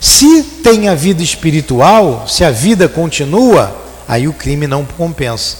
Se 0.00 0.42
tem 0.42 0.88
a 0.88 0.94
vida 0.96 1.22
espiritual, 1.22 2.26
se 2.26 2.42
a 2.44 2.50
vida 2.50 2.88
continua, 2.88 3.72
aí 4.08 4.26
o 4.26 4.32
crime 4.32 4.66
não 4.66 4.84
compensa. 4.84 5.58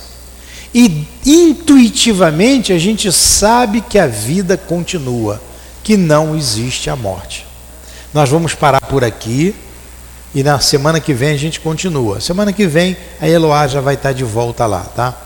E 0.74 1.06
intuitivamente 1.24 2.72
a 2.72 2.78
gente 2.78 3.12
sabe 3.12 3.82
que 3.82 4.00
a 4.00 4.08
vida 4.08 4.56
continua, 4.56 5.40
que 5.84 5.96
não 5.96 6.36
existe 6.36 6.90
a 6.90 6.96
morte. 6.96 7.46
Nós 8.12 8.28
vamos 8.28 8.52
parar 8.52 8.80
por 8.80 9.04
aqui 9.04 9.54
e 10.34 10.42
na 10.42 10.60
semana 10.60 11.00
que 11.00 11.12
vem 11.12 11.30
a 11.30 11.36
gente 11.36 11.60
continua. 11.60 12.20
Semana 12.20 12.52
que 12.52 12.66
vem 12.66 12.96
a 13.20 13.28
Eloá 13.28 13.66
já 13.66 13.80
vai 13.80 13.94
estar 13.94 14.12
de 14.12 14.24
volta 14.24 14.66
lá, 14.66 14.80
tá? 14.84 15.16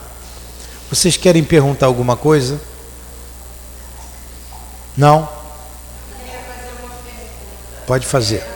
Vocês 0.89 1.17
querem 1.17 1.45
perguntar 1.45 1.87
alguma 1.87 2.17
coisa? 2.17 2.61
Não? 4.97 5.29
Pode 7.87 8.07
fazer. 8.07 8.54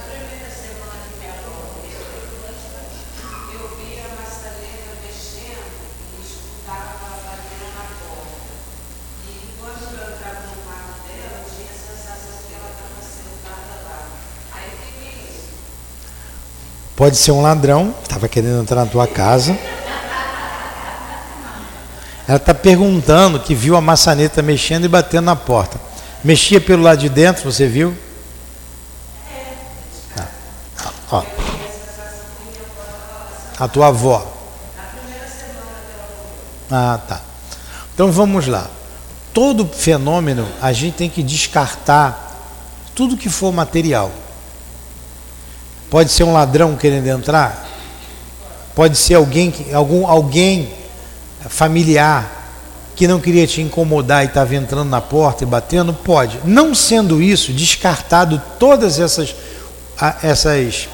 Pode 16.98 17.16
ser 17.16 17.30
um 17.30 17.40
ladrão 17.40 17.92
que 17.92 18.08
estava 18.08 18.26
querendo 18.26 18.60
entrar 18.60 18.84
na 18.84 18.90
tua 18.90 19.06
casa. 19.06 19.56
Ela 22.26 22.38
está 22.38 22.52
perguntando 22.52 23.38
que 23.38 23.54
viu 23.54 23.76
a 23.76 23.80
maçaneta 23.80 24.42
mexendo 24.42 24.86
e 24.86 24.88
batendo 24.88 25.26
na 25.26 25.36
porta. 25.36 25.80
Mexia 26.24 26.60
pelo 26.60 26.82
lado 26.82 26.98
de 26.98 27.08
dentro, 27.08 27.44
você 27.44 27.68
viu? 27.68 27.96
Ah, 30.18 30.26
ó. 31.12 31.22
A 33.60 33.68
tua 33.68 33.86
avó. 33.86 34.26
Ah, 36.68 36.98
tá. 37.06 37.20
Então 37.94 38.10
vamos 38.10 38.48
lá. 38.48 38.66
Todo 39.32 39.64
fenômeno 39.64 40.48
a 40.60 40.72
gente 40.72 40.96
tem 40.96 41.08
que 41.08 41.22
descartar 41.22 42.34
tudo 42.92 43.16
que 43.16 43.28
for 43.28 43.52
material. 43.52 44.10
Pode 45.90 46.10
ser 46.10 46.24
um 46.24 46.32
ladrão 46.32 46.76
querendo 46.76 47.06
entrar, 47.06 47.66
pode 48.74 48.96
ser 48.96 49.14
alguém, 49.14 49.52
algum, 49.72 50.06
alguém 50.06 50.70
familiar 51.48 52.38
que 52.94 53.06
não 53.06 53.20
queria 53.20 53.46
te 53.46 53.60
incomodar 53.60 54.24
e 54.24 54.26
estava 54.26 54.56
entrando 54.56 54.88
na 54.88 55.00
porta 55.00 55.44
e 55.44 55.46
batendo, 55.46 55.94
pode. 55.94 56.40
Não 56.44 56.74
sendo 56.74 57.22
isso, 57.22 57.52
descartado 57.52 58.42
todas 58.58 58.98
essas, 58.98 59.34
essas 60.20 60.88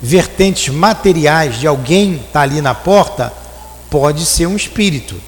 vertentes 0.00 0.72
materiais 0.72 1.58
de 1.58 1.66
alguém 1.66 2.14
estar 2.14 2.32
tá 2.32 2.40
ali 2.40 2.62
na 2.62 2.74
porta, 2.74 3.30
pode 3.90 4.24
ser 4.24 4.46
um 4.46 4.56
espírito. 4.56 5.20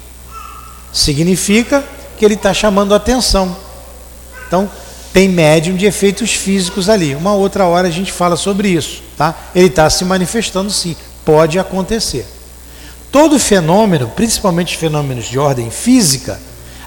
Significa 0.91 1.83
que 2.17 2.25
ele 2.25 2.33
está 2.33 2.53
chamando 2.53 2.95
atenção. 2.95 3.55
Então, 4.47 4.69
tem 5.13 5.29
médium 5.29 5.75
de 5.75 5.85
efeitos 5.85 6.33
físicos 6.33 6.89
ali. 6.89 7.15
Uma 7.15 7.33
outra 7.33 7.65
hora 7.65 7.87
a 7.87 7.91
gente 7.91 8.11
fala 8.11 8.35
sobre 8.35 8.69
isso, 8.69 9.01
tá? 9.17 9.35
Ele 9.55 9.67
está 9.67 9.89
se 9.89 10.05
manifestando 10.05 10.71
sim, 10.71 10.95
pode 11.25 11.57
acontecer. 11.57 12.25
Todo 13.11 13.39
fenômeno, 13.39 14.09
principalmente 14.15 14.77
fenômenos 14.77 15.25
de 15.25 15.39
ordem 15.39 15.71
física, 15.71 16.39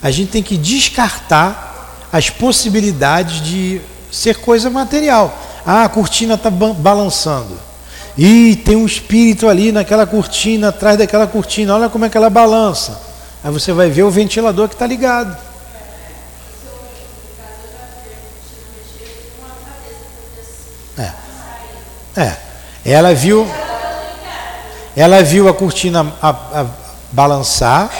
a 0.02 0.10
gente 0.10 0.30
tem 0.30 0.42
que 0.42 0.56
descartar 0.56 2.08
as 2.12 2.30
possibilidades 2.30 3.42
de 3.42 3.80
ser 4.10 4.36
coisa 4.36 4.70
material. 4.70 5.36
Ah, 5.64 5.84
a 5.84 5.88
cortina 5.88 6.34
está 6.34 6.50
balançando. 6.50 7.58
E 8.16 8.56
tem 8.56 8.76
um 8.76 8.86
espírito 8.86 9.48
ali 9.48 9.72
naquela 9.72 10.06
cortina, 10.06 10.68
atrás 10.68 10.98
daquela 10.98 11.26
cortina, 11.26 11.74
olha 11.74 11.88
como 11.88 12.04
é 12.04 12.08
que 12.08 12.16
ela 12.16 12.28
balança. 12.28 13.00
Aí 13.42 13.50
você 13.50 13.72
vai 13.72 13.88
ver 13.88 14.02
o 14.02 14.10
ventilador 14.10 14.68
que 14.68 14.74
está 14.74 14.86
ligado. 14.86 15.36
É. 22.20 22.36
Ela 22.84 23.14
viu. 23.14 23.48
Ela 24.94 25.22
viu 25.22 25.48
a 25.48 25.54
cortina 25.54 26.12
a, 26.20 26.28
a, 26.30 26.66
balançar, 27.12 27.90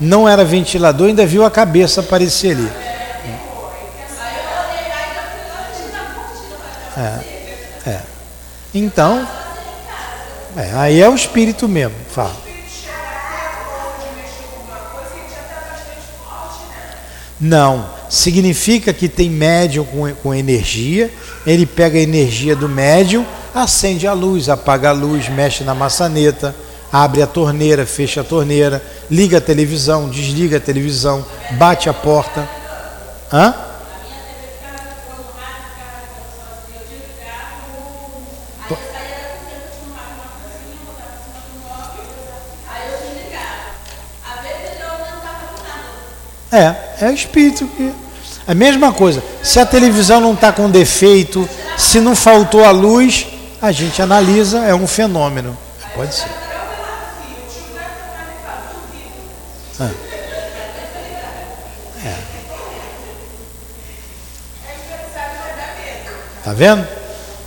não 0.00 0.28
era 0.28 0.44
ventilador, 0.44 1.06
ainda 1.08 1.24
viu 1.26 1.44
a 1.44 1.50
cabeça 1.50 2.00
aparecer 2.00 2.56
ali. 2.56 2.72
É, 6.96 7.90
é. 7.90 8.00
Então, 8.74 9.26
é, 10.56 10.70
aí 10.74 11.00
é 11.00 11.08
o 11.08 11.14
espírito 11.14 11.68
mesmo, 11.68 11.94
fala. 12.10 12.34
Não, 17.40 17.88
significa 18.08 18.92
que 18.92 19.08
tem 19.08 19.30
médium 19.30 19.84
com, 19.84 20.12
com 20.14 20.34
energia, 20.34 21.10
ele 21.46 21.64
pega 21.64 21.98
a 21.98 22.02
energia 22.02 22.54
do 22.56 22.68
médium, 22.68 23.24
acende 23.54 24.06
a 24.06 24.12
luz, 24.12 24.48
apaga 24.48 24.90
a 24.90 24.92
luz, 24.92 25.28
mexe 25.28 25.64
na 25.64 25.74
maçaneta, 25.74 26.54
abre 26.92 27.22
a 27.22 27.26
torneira, 27.26 27.86
fecha 27.86 28.20
a 28.20 28.24
torneira, 28.24 28.82
liga 29.10 29.38
a 29.38 29.40
televisão, 29.40 30.08
desliga 30.08 30.56
a 30.56 30.60
televisão, 30.60 31.24
bate 31.52 31.88
a 31.88 31.94
porta. 31.94 32.48
Hã? 33.32 33.54
É, 46.52 46.74
é 47.00 47.08
o 47.08 47.14
espírito 47.14 47.66
que. 47.76 47.92
A 48.46 48.54
mesma 48.54 48.92
coisa. 48.92 49.22
Se 49.42 49.60
a 49.60 49.66
televisão 49.66 50.20
não 50.20 50.32
está 50.32 50.52
com 50.52 50.68
defeito, 50.68 51.48
se 51.78 52.00
não 52.00 52.16
faltou 52.16 52.64
a 52.64 52.72
luz, 52.72 53.26
a 53.60 53.72
gente 53.72 54.00
analisa, 54.00 54.60
é 54.60 54.74
um 54.74 54.86
fenômeno. 54.86 55.56
Pode 55.94 56.14
ser. 56.14 56.28
Ah. 59.78 59.90
É. 62.04 62.16
Tá 66.44 66.52
vendo? 66.52 66.86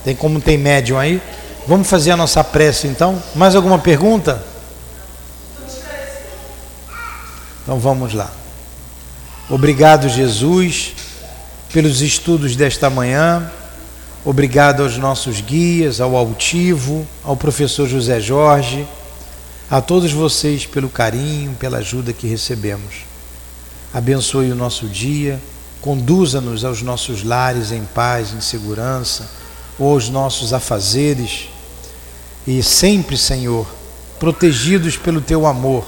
Tem 0.04 0.16
como 0.16 0.40
tem 0.40 0.58
médium 0.58 1.00
aí? 1.00 1.22
Vamos 1.66 1.88
fazer 1.88 2.12
a 2.12 2.18
nossa 2.18 2.44
prece 2.44 2.88
então? 2.88 3.22
Mais 3.36 3.56
alguma 3.56 3.80
pergunta? 3.80 4.44
Então 7.64 7.80
vamos 7.80 8.14
lá. 8.14 8.30
Obrigado, 9.50 10.10
Jesus, 10.10 10.94
pelos 11.72 12.02
estudos 12.02 12.56
desta 12.56 12.90
manhã. 12.90 13.50
Obrigado 14.26 14.84
aos 14.84 14.98
nossos 14.98 15.42
guias, 15.42 16.00
ao 16.00 16.16
Altivo, 16.16 17.06
ao 17.24 17.36
professor 17.36 17.88
José 17.88 18.20
Jorge, 18.20 18.88
a 19.70 19.82
todos 19.82 20.12
vocês 20.12 20.66
pelo 20.66 20.90
carinho, 20.90 21.54
pela 21.60 21.80
ajuda 21.80 22.14
que 22.14 22.28
recebemos. 22.28 23.06
Abençoe 23.94 24.52
o 24.52 24.56
nosso 24.56 24.88
dia, 24.88 25.42
conduza-nos 25.82 26.64
aos 26.64 26.82
nossos 26.82 27.24
lares 27.24 27.72
em 27.72 27.84
paz, 27.84 28.34
em 28.34 28.42
segurança, 28.42 29.30
ou 29.78 29.94
aos 29.94 30.10
nossos 30.10 30.54
afazeres, 30.54 31.50
e 32.48 32.64
sempre, 32.64 33.18
Senhor, 33.18 33.68
protegidos 34.20 34.96
pelo 34.96 35.20
teu 35.20 35.46
amor 35.46 35.86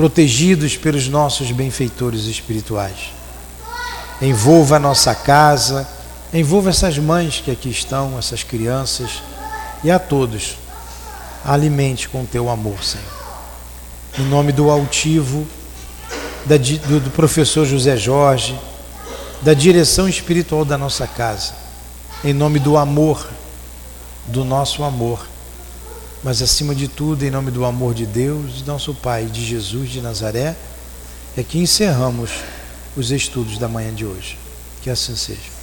protegidos 0.00 0.78
pelos 0.78 1.08
nossos 1.08 1.50
benfeitores 1.52 2.24
espirituais. 2.24 3.12
Envolva 4.22 4.76
a 4.76 4.78
nossa 4.78 5.14
casa, 5.14 5.86
envolva 6.32 6.70
essas 6.70 6.98
mães 6.98 7.40
que 7.44 7.50
aqui 7.50 7.68
estão, 7.68 8.18
essas 8.18 8.42
crianças 8.42 9.22
e 9.82 9.90
a 9.90 9.98
todos. 9.98 10.56
Alimente 11.44 12.08
com 12.08 12.24
teu 12.24 12.48
amor, 12.50 12.82
Senhor. 12.84 13.06
Em 14.18 14.22
nome 14.24 14.52
do 14.52 14.70
altivo, 14.70 15.46
da, 16.44 16.56
do, 16.56 17.00
do 17.00 17.10
professor 17.10 17.64
José 17.64 17.96
Jorge, 17.96 18.58
da 19.42 19.54
direção 19.54 20.08
espiritual 20.08 20.64
da 20.64 20.76
nossa 20.76 21.06
casa, 21.06 21.54
em 22.22 22.34
nome 22.34 22.58
do 22.58 22.76
amor, 22.76 23.26
do 24.26 24.44
nosso 24.44 24.84
amor 24.84 25.30
mas 26.22 26.42
acima 26.42 26.74
de 26.74 26.86
tudo, 26.86 27.24
em 27.24 27.30
nome 27.30 27.50
do 27.50 27.64
amor 27.64 27.94
de 27.94 28.04
Deus, 28.04 28.58
de 28.58 28.64
nosso 28.64 28.94
Pai, 28.94 29.24
de 29.24 29.44
Jesus 29.44 29.90
de 29.90 30.00
Nazaré, 30.02 30.54
é 31.36 31.42
que 31.42 31.58
encerramos 31.58 32.30
os 32.94 33.10
estudos 33.10 33.56
da 33.56 33.68
manhã 33.68 33.94
de 33.94 34.04
hoje. 34.04 34.36
Que 34.82 34.90
assim 34.90 35.16
seja. 35.16 35.59